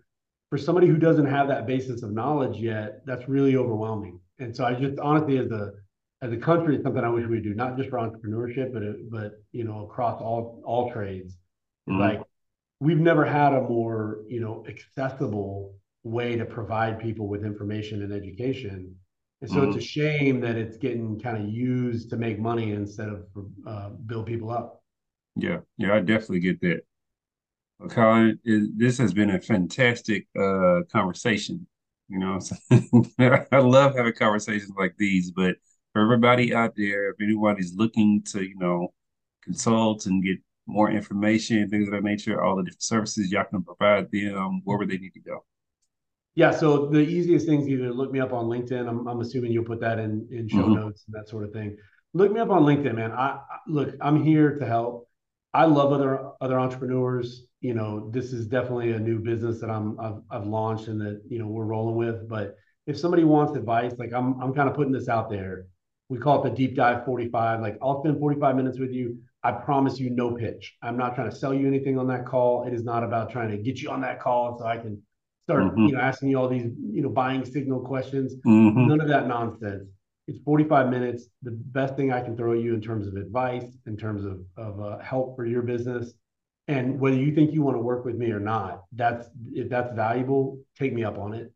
for 0.49 0.58
somebody 0.58 0.88
who 0.88 0.97
doesn't 0.97 1.25
have 1.28 1.47
that 1.49 1.67
basis 1.67 2.04
of 2.04 2.12
knowledge 2.12 2.58
yet, 2.58 3.06
that's 3.06 3.28
really 3.30 3.56
overwhelming. 3.56 4.19
And 4.39 4.56
so 4.56 4.65
I 4.65 4.73
just 4.75 4.99
honestly, 4.99 5.38
as 5.38 5.52
a 5.52 5.73
as 6.21 6.32
a 6.32 6.38
country, 6.38 6.75
it's 6.75 6.84
something 6.84 7.03
I 7.03 7.10
wish 7.10 7.25
we 7.27 7.39
do, 7.41 7.53
not 7.53 7.77
just 7.77 7.89
for 7.89 7.97
entrepreneurship, 7.97 8.73
but 8.73 8.84
it, 8.84 9.10
but 9.10 9.34
you 9.51 9.63
know, 9.63 9.86
across 9.86 10.21
all 10.21 10.62
all 10.65 10.91
trades. 10.91 11.38
Mhm. 11.89 11.99
Like 11.99 12.21
we've 12.79 12.99
never 12.99 13.25
had 13.25 13.53
a 13.53 13.62
more 13.62 14.23
you 14.27 14.39
know 14.41 14.65
accessible 14.67 15.75
way 16.03 16.36
to 16.38 16.45
provide 16.45 16.99
people 16.99 17.27
with 17.27 17.45
information 17.45 18.03
and 18.03 18.13
education. 18.13 18.95
And 19.41 19.49
so 19.49 19.63
it's 19.63 19.77
a 19.77 19.82
shame 19.82 20.41
that 20.41 20.58
it's 20.58 20.75
getting 20.77 21.17
kind 21.17 21.38
of 21.38 21.49
used 21.49 22.10
to 22.10 22.17
make 22.17 22.39
money 22.39 22.73
instead 22.73 23.08
of 23.08 23.25
uh, 23.65 23.89
build 24.05 24.25
people 24.25 24.49
up. 24.49 24.84
Yeah, 25.38 25.60
yeah, 25.77 25.93
I 25.93 25.99
definitely 25.99 26.41
get 26.41 26.60
that. 26.62 26.82
Colin, 27.89 28.38
it, 28.43 28.77
this 28.77 28.97
has 28.97 29.13
been 29.13 29.29
a 29.29 29.39
fantastic 29.39 30.27
uh 30.38 30.82
conversation. 30.91 31.65
You 32.10 32.19
know, 32.19 32.38
what 32.38 32.51
I'm 32.71 32.89
saying? 32.91 33.45
I 33.51 33.60
love 33.60 33.95
having 33.95 34.13
conversations 34.13 34.71
like 34.77 34.95
these, 34.97 35.32
but 35.32 35.55
for 35.93 36.02
everybody 36.04 36.54
out 36.54 36.75
there, 36.75 37.10
if 37.12 37.17
anybody's 37.21 37.73
looking 37.75 38.23
to, 38.23 38.43
you 38.43 38.56
know, 38.58 38.93
consult 39.43 40.06
and 40.06 40.23
get 40.23 40.38
more 40.67 40.91
information, 40.91 41.69
things 41.69 41.88
of 41.88 41.93
that 41.93 42.04
nature, 42.04 42.41
all 42.43 42.56
the 42.56 42.63
different 42.63 42.84
services 42.84 43.32
y'all 43.32 43.45
can 43.45 43.63
provide 43.63 44.12
them, 44.12 44.62
where 44.65 44.78
would 44.78 44.89
they 44.89 44.97
need 44.97 45.13
to 45.15 45.21
go? 45.21 45.45
Yeah, 46.36 46.52
so 46.52 46.86
the 46.88 46.99
easiest 46.99 47.45
thing 47.47 47.62
is 47.62 47.67
either 47.67 47.91
look 47.91 48.12
me 48.12 48.19
up 48.19 48.32
on 48.34 48.45
LinkedIn. 48.45 48.88
I'm, 48.88 49.08
I'm 49.08 49.19
assuming 49.19 49.52
you'll 49.52 49.65
put 49.65 49.82
that 49.82 49.99
in 49.99 50.28
in 50.32 50.47
show 50.47 50.67
Mhm. 50.67 50.73
notes 50.73 51.04
and 51.08 51.15
that 51.15 51.28
sort 51.28 51.43
of 51.43 51.52
thing. 51.52 51.75
Look 52.13 52.32
me 52.32 52.39
up 52.39 52.49
on 52.49 52.63
LinkedIn, 52.63 52.95
man. 52.95 53.12
I, 53.12 53.32
I 53.38 53.39
look, 53.67 53.95
I'm 54.02 54.23
here 54.23 54.58
to 54.58 54.65
help. 54.65 55.08
I 55.54 55.65
love 55.65 55.91
other 55.91 56.30
other 56.39 56.60
entrepreneurs. 56.60 57.45
You 57.62 57.73
know, 57.73 58.10
this 58.12 58.32
is 58.32 58.47
definitely 58.47 58.91
a 58.93 58.99
new 58.99 59.19
business 59.19 59.60
that 59.60 59.69
I'm 59.69 59.99
I've, 59.99 60.21
I've 60.32 60.47
launched 60.47 60.88
and 60.88 61.02
that 61.02 61.21
you 61.30 61.39
know 61.39 61.47
we're 61.47 61.65
rolling 61.65 61.95
with. 61.95 62.30
But 62.30 62.56
if 62.88 62.97
somebody 62.97 63.23
wants 63.25 63.56
advice, 63.58 63.93
like 63.99 64.13
I'm 64.13 64.39
I'm 64.41 64.54
kind 64.54 64.69
of 64.69 64.75
putting 64.75 64.93
this 64.93 65.10
out 65.10 65.30
there. 65.30 65.65
We 66.10 66.17
call 66.17 66.43
it 66.43 66.50
the 66.50 66.56
deep 66.56 66.76
dive 66.76 67.06
45. 67.06 67.62
Like 67.62 67.78
I'll 67.82 68.02
spend 68.02 68.19
45 68.19 68.56
minutes 68.56 68.80
with 68.80 68.91
you. 68.91 69.19
I 69.43 69.52
promise 69.52 70.00
you 70.00 70.10
no 70.10 70.32
pitch. 70.34 70.76
I'm 70.82 70.98
not 70.98 71.15
trying 71.15 71.30
to 71.30 71.36
sell 71.36 71.54
you 71.54 71.67
anything 71.67 71.98
on 71.98 72.08
that 72.08 72.26
call. 72.26 72.67
It 72.67 72.74
is 72.74 72.84
not 72.84 73.04
about 73.04 73.30
trying 73.30 73.52
to 73.52 73.58
get 73.58 73.80
you 73.82 73.89
on 73.89 74.02
that 74.02 74.19
call 74.19 74.58
so 74.58 74.65
I 74.65 74.78
can 74.78 75.02
start, 75.43 75.76
Mhm. 75.76 75.88
you 75.88 75.93
know, 75.93 76.02
asking 76.02 76.30
you 76.30 76.38
all 76.38 76.50
these, 76.50 76.69
you 76.91 77.02
know, 77.02 77.10
buying 77.10 77.45
signal 77.45 77.80
questions. 77.80 78.36
Mhm. 78.45 78.88
None 78.88 79.00
of 79.02 79.08
that 79.08 79.28
nonsense. 79.28 79.88
It's 80.28 80.39
45 80.39 80.89
minutes. 80.89 81.30
The 81.43 81.52
best 81.52 81.95
thing 81.95 82.12
I 82.12 82.22
can 82.22 82.36
throw 82.36 82.54
you 82.54 82.74
in 82.74 82.82
terms 82.82 83.08
of 83.08 83.15
advice, 83.15 83.78
in 83.86 83.95
terms 83.95 84.26
of, 84.26 84.43
of 84.58 84.80
uh, 84.82 84.98
help 85.00 85.36
for 85.36 85.45
your 85.45 85.62
business. 85.62 86.13
And 86.67 87.00
whether 87.00 87.17
you 87.17 87.34
think 87.34 87.52
you 87.52 87.63
want 87.63 87.78
to 87.78 87.82
work 87.82 88.06
with 88.06 88.15
me 88.15 88.32
or 88.32 88.39
not, 88.39 88.84
that's 88.91 89.28
if 89.54 89.69
that's 89.69 89.91
valuable, 89.95 90.60
take 90.78 90.93
me 90.93 91.04
up 91.04 91.17
on 91.17 91.34
it. 91.34 91.52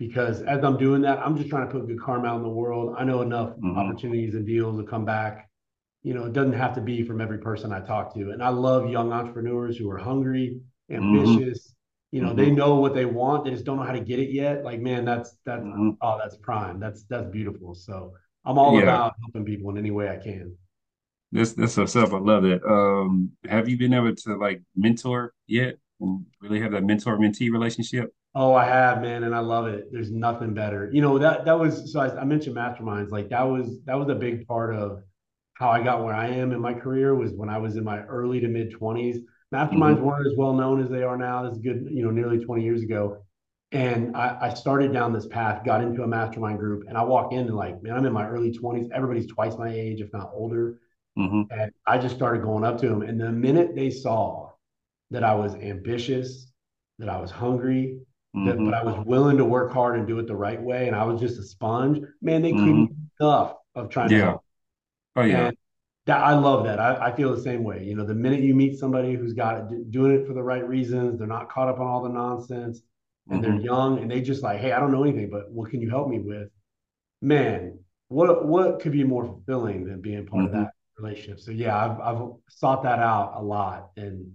Because 0.00 0.40
as 0.42 0.64
I'm 0.64 0.78
doing 0.78 1.02
that, 1.02 1.18
I'm 1.20 1.36
just 1.36 1.50
trying 1.50 1.68
to 1.68 1.72
put 1.72 1.86
good 1.86 2.00
karma 2.00 2.28
out 2.28 2.38
in 2.38 2.42
the 2.42 2.48
world. 2.48 2.96
I 2.98 3.04
know 3.04 3.20
enough 3.20 3.50
Mhm. 3.58 3.76
opportunities 3.76 4.34
and 4.34 4.46
deals 4.46 4.78
to 4.80 4.84
come 4.84 5.04
back. 5.04 5.50
You 6.02 6.14
know, 6.14 6.24
it 6.24 6.32
doesn't 6.32 6.54
have 6.54 6.74
to 6.76 6.80
be 6.80 7.04
from 7.04 7.20
every 7.20 7.38
person 7.38 7.72
I 7.72 7.80
talk 7.80 8.14
to. 8.14 8.30
And 8.30 8.42
I 8.42 8.48
love 8.48 8.88
young 8.90 9.12
entrepreneurs 9.12 9.76
who 9.76 9.90
are 9.90 9.98
hungry, 9.98 10.58
ambitious. 10.90 11.74
You 12.12 12.22
know, 12.22 12.32
they 12.34 12.50
know 12.50 12.76
what 12.76 12.94
they 12.94 13.04
want. 13.04 13.44
They 13.44 13.50
just 13.50 13.64
don't 13.66 13.76
know 13.76 13.84
how 13.84 13.92
to 13.92 14.00
get 14.00 14.18
it 14.18 14.30
yet. 14.30 14.64
Like, 14.64 14.80
man, 14.80 15.04
that's 15.04 15.36
that's 15.44 15.62
Mhm. 15.62 15.98
oh, 16.00 16.18
that's 16.18 16.36
prime. 16.38 16.80
That's 16.80 17.04
that's 17.04 17.28
beautiful. 17.30 17.74
So 17.74 18.14
I'm 18.46 18.58
all 18.58 18.78
Yeah. 18.78 18.82
about 18.84 19.14
helping 19.20 19.44
people 19.44 19.70
in 19.70 19.76
any 19.78 19.90
way 19.90 20.08
I 20.08 20.16
can. 20.16 20.56
This 21.30 21.52
this 21.52 21.76
what's 21.76 21.94
up. 21.94 22.12
I 22.14 22.18
love 22.18 22.44
it. 22.44 22.64
Um, 22.64 23.32
have 23.44 23.68
you 23.68 23.76
been 23.76 23.92
able 23.94 24.14
to 24.14 24.36
like 24.36 24.62
mentor 24.74 25.34
yet 25.46 25.76
and 26.00 26.26
really 26.40 26.60
have 26.60 26.72
that 26.72 26.84
mentor 26.84 27.18
mentee 27.18 27.52
relationship? 27.52 28.14
Oh, 28.34 28.54
I 28.54 28.64
have, 28.64 29.02
man, 29.02 29.24
and 29.24 29.34
I 29.34 29.40
love 29.40 29.66
it. 29.66 29.88
There's 29.90 30.12
nothing 30.12 30.54
better. 30.54 30.88
You 30.92 31.00
know, 31.02 31.18
that 31.18 31.44
that 31.46 31.58
was 31.58 31.92
so 31.92 32.00
I, 32.00 32.20
I 32.20 32.24
mentioned 32.24 32.56
masterminds. 32.56 33.10
Like 33.10 33.28
that 33.30 33.42
was 33.42 33.80
that 33.86 33.98
was 33.98 34.08
a 34.08 34.14
big 34.14 34.46
part 34.46 34.74
of 34.74 35.02
how 35.54 35.70
I 35.70 35.82
got 35.82 36.04
where 36.04 36.14
I 36.14 36.28
am 36.28 36.52
in 36.52 36.60
my 36.60 36.72
career 36.74 37.14
was 37.14 37.32
when 37.32 37.48
I 37.48 37.58
was 37.58 37.76
in 37.76 37.84
my 37.84 38.02
early 38.04 38.40
to 38.40 38.48
mid 38.48 38.72
20s. 38.72 39.18
Masterminds 39.52 40.00
weren't 40.00 40.26
as 40.28 40.34
well 40.36 40.52
known 40.54 40.80
as 40.82 40.88
they 40.90 41.02
are 41.02 41.16
now. 41.16 41.42
This 41.44 41.54
is 41.54 41.58
good, 41.62 41.88
you 41.90 42.04
know, 42.04 42.10
nearly 42.10 42.38
20 42.44 42.62
years 42.62 42.82
ago. 42.82 43.18
And 43.72 44.16
I, 44.16 44.38
I 44.42 44.54
started 44.54 44.92
down 44.92 45.12
this 45.12 45.26
path, 45.26 45.64
got 45.64 45.82
into 45.82 46.02
a 46.02 46.06
mastermind 46.06 46.58
group, 46.60 46.84
and 46.88 46.96
I 46.98 47.02
walk 47.04 47.32
in 47.32 47.40
and 47.40 47.56
like, 47.56 47.82
man, 47.82 47.96
I'm 47.96 48.06
in 48.06 48.12
my 48.12 48.28
early 48.28 48.52
20s. 48.52 48.90
Everybody's 48.92 49.26
twice 49.28 49.56
my 49.58 49.70
age, 49.72 50.00
if 50.00 50.12
not 50.12 50.30
older. 50.34 50.78
hmm 51.16 51.42
And 51.50 51.72
I 51.86 51.98
just 51.98 52.16
started 52.16 52.42
going 52.42 52.64
up 52.64 52.78
to 52.80 52.88
them. 52.88 53.02
And 53.02 53.20
the 53.20 53.32
minute 53.32 53.74
they 53.74 53.90
saw 53.90 54.50
that 55.10 55.24
I 55.24 55.34
was 55.34 55.54
ambitious, 55.56 56.52
that 56.98 57.08
I 57.08 57.20
was 57.20 57.30
hungry, 57.30 58.00
that, 58.44 58.64
hmm 58.64 58.64
but 58.64 58.74
I 58.74 58.82
was 58.84 58.96
willing 59.06 59.36
to 59.38 59.44
work 59.44 59.72
hard 59.72 59.98
and 59.98 60.06
do 60.08 60.18
it 60.18 60.26
the 60.26 60.36
right 60.36 60.60
way, 60.60 60.86
and 60.86 60.96
I 60.96 61.04
was 61.04 61.20
just 61.20 61.38
a 61.38 61.42
sponge, 61.42 62.00
man, 62.22 62.42
they 62.42 62.54
couldn't 62.54 62.86
get 62.88 62.96
enough 63.20 63.56
of 63.74 63.90
trying 63.90 64.12
to 64.12 64.18
Yeah. 64.18 64.20
help. 64.20 64.44
Oh 65.16 65.22
yeah. 65.24 65.50
And 65.50 65.56
that 66.06 66.22
I 66.22 66.34
love 66.34 66.64
that. 66.64 66.80
I, 66.80 67.08
I 67.08 67.16
feel 67.16 67.34
the 67.34 67.42
same 67.42 67.64
way. 67.64 67.84
You 67.84 67.94
know, 67.96 68.06
the 68.06 68.14
minute 68.14 68.40
you 68.40 68.54
meet 68.54 68.78
somebody 68.78 69.14
who's 69.14 69.34
got 69.34 69.72
it 69.72 69.90
doing 69.90 70.12
it 70.12 70.26
for 70.26 70.32
the 70.34 70.42
right 70.42 70.66
reasons, 70.66 71.18
they're 71.18 71.28
not 71.28 71.50
caught 71.50 71.68
up 71.68 71.80
on 71.80 71.86
all 71.86 72.02
the 72.02 72.08
nonsense, 72.08 72.82
and 73.30 73.42
they're 73.42 73.54
Mhm. 73.54 73.60
young, 73.60 73.98
and 74.00 74.10
they 74.10 74.20
just 74.20 74.42
like, 74.42 74.60
hey, 74.60 74.72
I 74.72 74.80
don't 74.80 74.92
know 74.92 75.04
anything, 75.04 75.30
but 75.30 75.50
what 75.52 75.70
can 75.70 75.80
you 75.80 75.90
help 75.90 76.08
me 76.08 76.20
with? 76.20 76.48
Man, 77.22 77.78
what 78.08 78.46
what 78.46 78.80
could 78.80 78.92
be 78.92 79.04
more 79.04 79.24
fulfilling 79.26 79.84
than 79.84 80.00
being 80.00 80.26
part 80.26 80.46
of 80.46 80.52
Mhm. 80.52 80.64
that 80.64 80.72
relationship? 80.98 81.40
So 81.40 81.50
yeah, 81.52 81.76
I've 81.76 82.00
I've 82.00 82.28
sought 82.48 82.82
that 82.84 82.98
out 82.98 83.34
a 83.36 83.42
lot, 83.42 83.90
and 83.96 84.32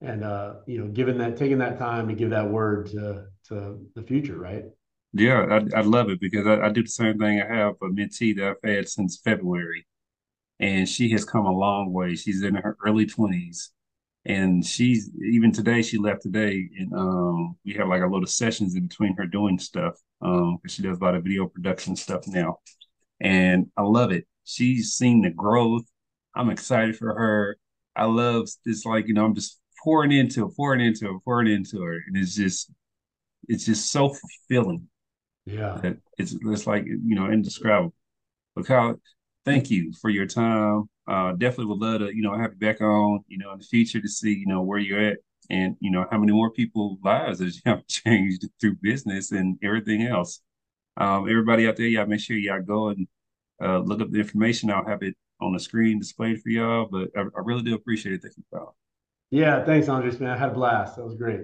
and 0.00 0.24
uh, 0.24 0.54
you 0.66 0.78
know, 0.78 0.88
given 0.88 1.18
that 1.18 1.36
taking 1.36 1.58
that 1.58 1.78
time 1.78 2.08
to 2.08 2.14
give 2.14 2.30
that 2.30 2.48
word 2.48 2.86
to 2.90 3.26
to 3.48 3.78
the 3.94 4.02
future, 4.02 4.38
right? 4.38 4.64
Yeah, 5.12 5.46
I 5.74 5.78
I 5.78 5.80
love 5.82 6.10
it 6.10 6.20
because 6.20 6.46
I, 6.46 6.66
I 6.66 6.68
do 6.70 6.82
the 6.82 6.88
same 6.88 7.18
thing. 7.18 7.40
I 7.40 7.54
have 7.54 7.74
a 7.82 7.86
mentee 7.86 8.36
that 8.36 8.56
I've 8.62 8.70
had 8.70 8.88
since 8.88 9.20
February, 9.24 9.86
and 10.60 10.88
she 10.88 11.10
has 11.10 11.24
come 11.24 11.46
a 11.46 11.52
long 11.52 11.92
way. 11.92 12.14
She's 12.14 12.42
in 12.42 12.54
her 12.54 12.76
early 12.86 13.06
20s, 13.06 13.70
and 14.24 14.64
she's 14.64 15.10
even 15.32 15.52
today, 15.52 15.82
she 15.82 15.98
left 15.98 16.22
today, 16.22 16.68
and 16.78 16.92
um, 16.94 17.56
we 17.64 17.74
have 17.74 17.88
like 17.88 18.02
a 18.02 18.06
lot 18.06 18.22
of 18.22 18.30
sessions 18.30 18.76
in 18.76 18.86
between 18.86 19.16
her 19.16 19.26
doing 19.26 19.58
stuff. 19.58 19.94
Um, 20.20 20.58
because 20.62 20.74
she 20.74 20.82
does 20.82 20.98
a 20.98 21.04
lot 21.04 21.14
of 21.14 21.22
video 21.22 21.46
production 21.46 21.96
stuff 21.96 22.26
now, 22.26 22.58
and 23.20 23.66
I 23.76 23.82
love 23.82 24.12
it. 24.12 24.26
She's 24.44 24.94
seen 24.94 25.22
the 25.22 25.30
growth. 25.30 25.84
I'm 26.34 26.50
excited 26.50 26.96
for 26.96 27.14
her. 27.14 27.58
I 27.96 28.04
love 28.04 28.48
this, 28.64 28.84
like, 28.84 29.08
you 29.08 29.14
know, 29.14 29.24
I'm 29.24 29.34
just 29.34 29.60
pouring 29.82 30.12
into 30.12 30.46
her, 30.46 30.52
pouring 30.56 30.80
into 30.80 31.06
her, 31.06 31.18
pouring 31.24 31.52
into 31.52 31.82
her, 31.82 31.94
and 32.06 32.16
it's 32.16 32.34
just, 32.34 32.70
it's 33.48 33.64
just 33.66 33.90
so 33.92 34.10
fulfilling 34.10 34.88
Yeah. 35.46 35.78
that 35.82 35.98
it's 36.18 36.34
it's 36.40 36.66
like 36.66 36.84
you 36.86 37.14
know 37.14 37.30
indescribable. 37.30 37.94
But 38.54 38.66
Kyle, 38.66 39.00
thank 39.44 39.70
you 39.70 39.92
for 40.00 40.10
your 40.10 40.26
time. 40.26 40.88
Uh, 41.08 41.32
definitely 41.32 41.66
would 41.66 41.78
love 41.78 42.00
to 42.00 42.14
you 42.14 42.22
know 42.22 42.36
have 42.36 42.52
you 42.52 42.58
back 42.58 42.80
on 42.80 43.20
you 43.28 43.38
know 43.38 43.52
in 43.52 43.58
the 43.58 43.64
future 43.64 44.00
to 44.00 44.08
see 44.08 44.34
you 44.34 44.46
know 44.46 44.62
where 44.62 44.78
you're 44.78 45.00
at 45.12 45.18
and 45.50 45.76
you 45.80 45.90
know 45.90 46.06
how 46.10 46.18
many 46.18 46.32
more 46.32 46.50
people 46.50 46.98
lives 47.04 47.60
have 47.66 47.86
changed 47.86 48.46
through 48.60 48.76
business 48.82 49.32
and 49.32 49.58
everything 49.62 50.02
else. 50.02 50.40
Um, 50.96 51.28
everybody 51.28 51.68
out 51.68 51.76
there, 51.76 51.86
y'all 51.86 52.06
make 52.06 52.20
sure 52.20 52.36
y'all 52.36 52.60
go 52.62 52.88
and 52.88 53.06
uh, 53.62 53.78
look 53.78 54.00
up 54.02 54.10
the 54.10 54.18
information. 54.20 54.70
I'll 54.70 54.86
have 54.86 55.02
it 55.02 55.16
on 55.40 55.52
the 55.52 55.60
screen 55.60 55.98
displayed 56.00 56.42
for 56.42 56.50
y'all. 56.50 56.88
But 56.90 57.10
I, 57.16 57.22
I 57.22 57.40
really 57.44 57.62
do 57.62 57.74
appreciate 57.74 58.14
it. 58.14 58.22
Thank 58.22 58.36
you, 58.36 58.44
pal. 58.52 58.76
Yeah, 59.30 59.62
thanks, 59.64 59.88
Andres, 59.88 60.20
man. 60.20 60.30
I 60.30 60.38
had 60.38 60.50
a 60.50 60.54
blast. 60.54 60.96
That 60.96 61.04
was 61.04 61.14
great. 61.14 61.40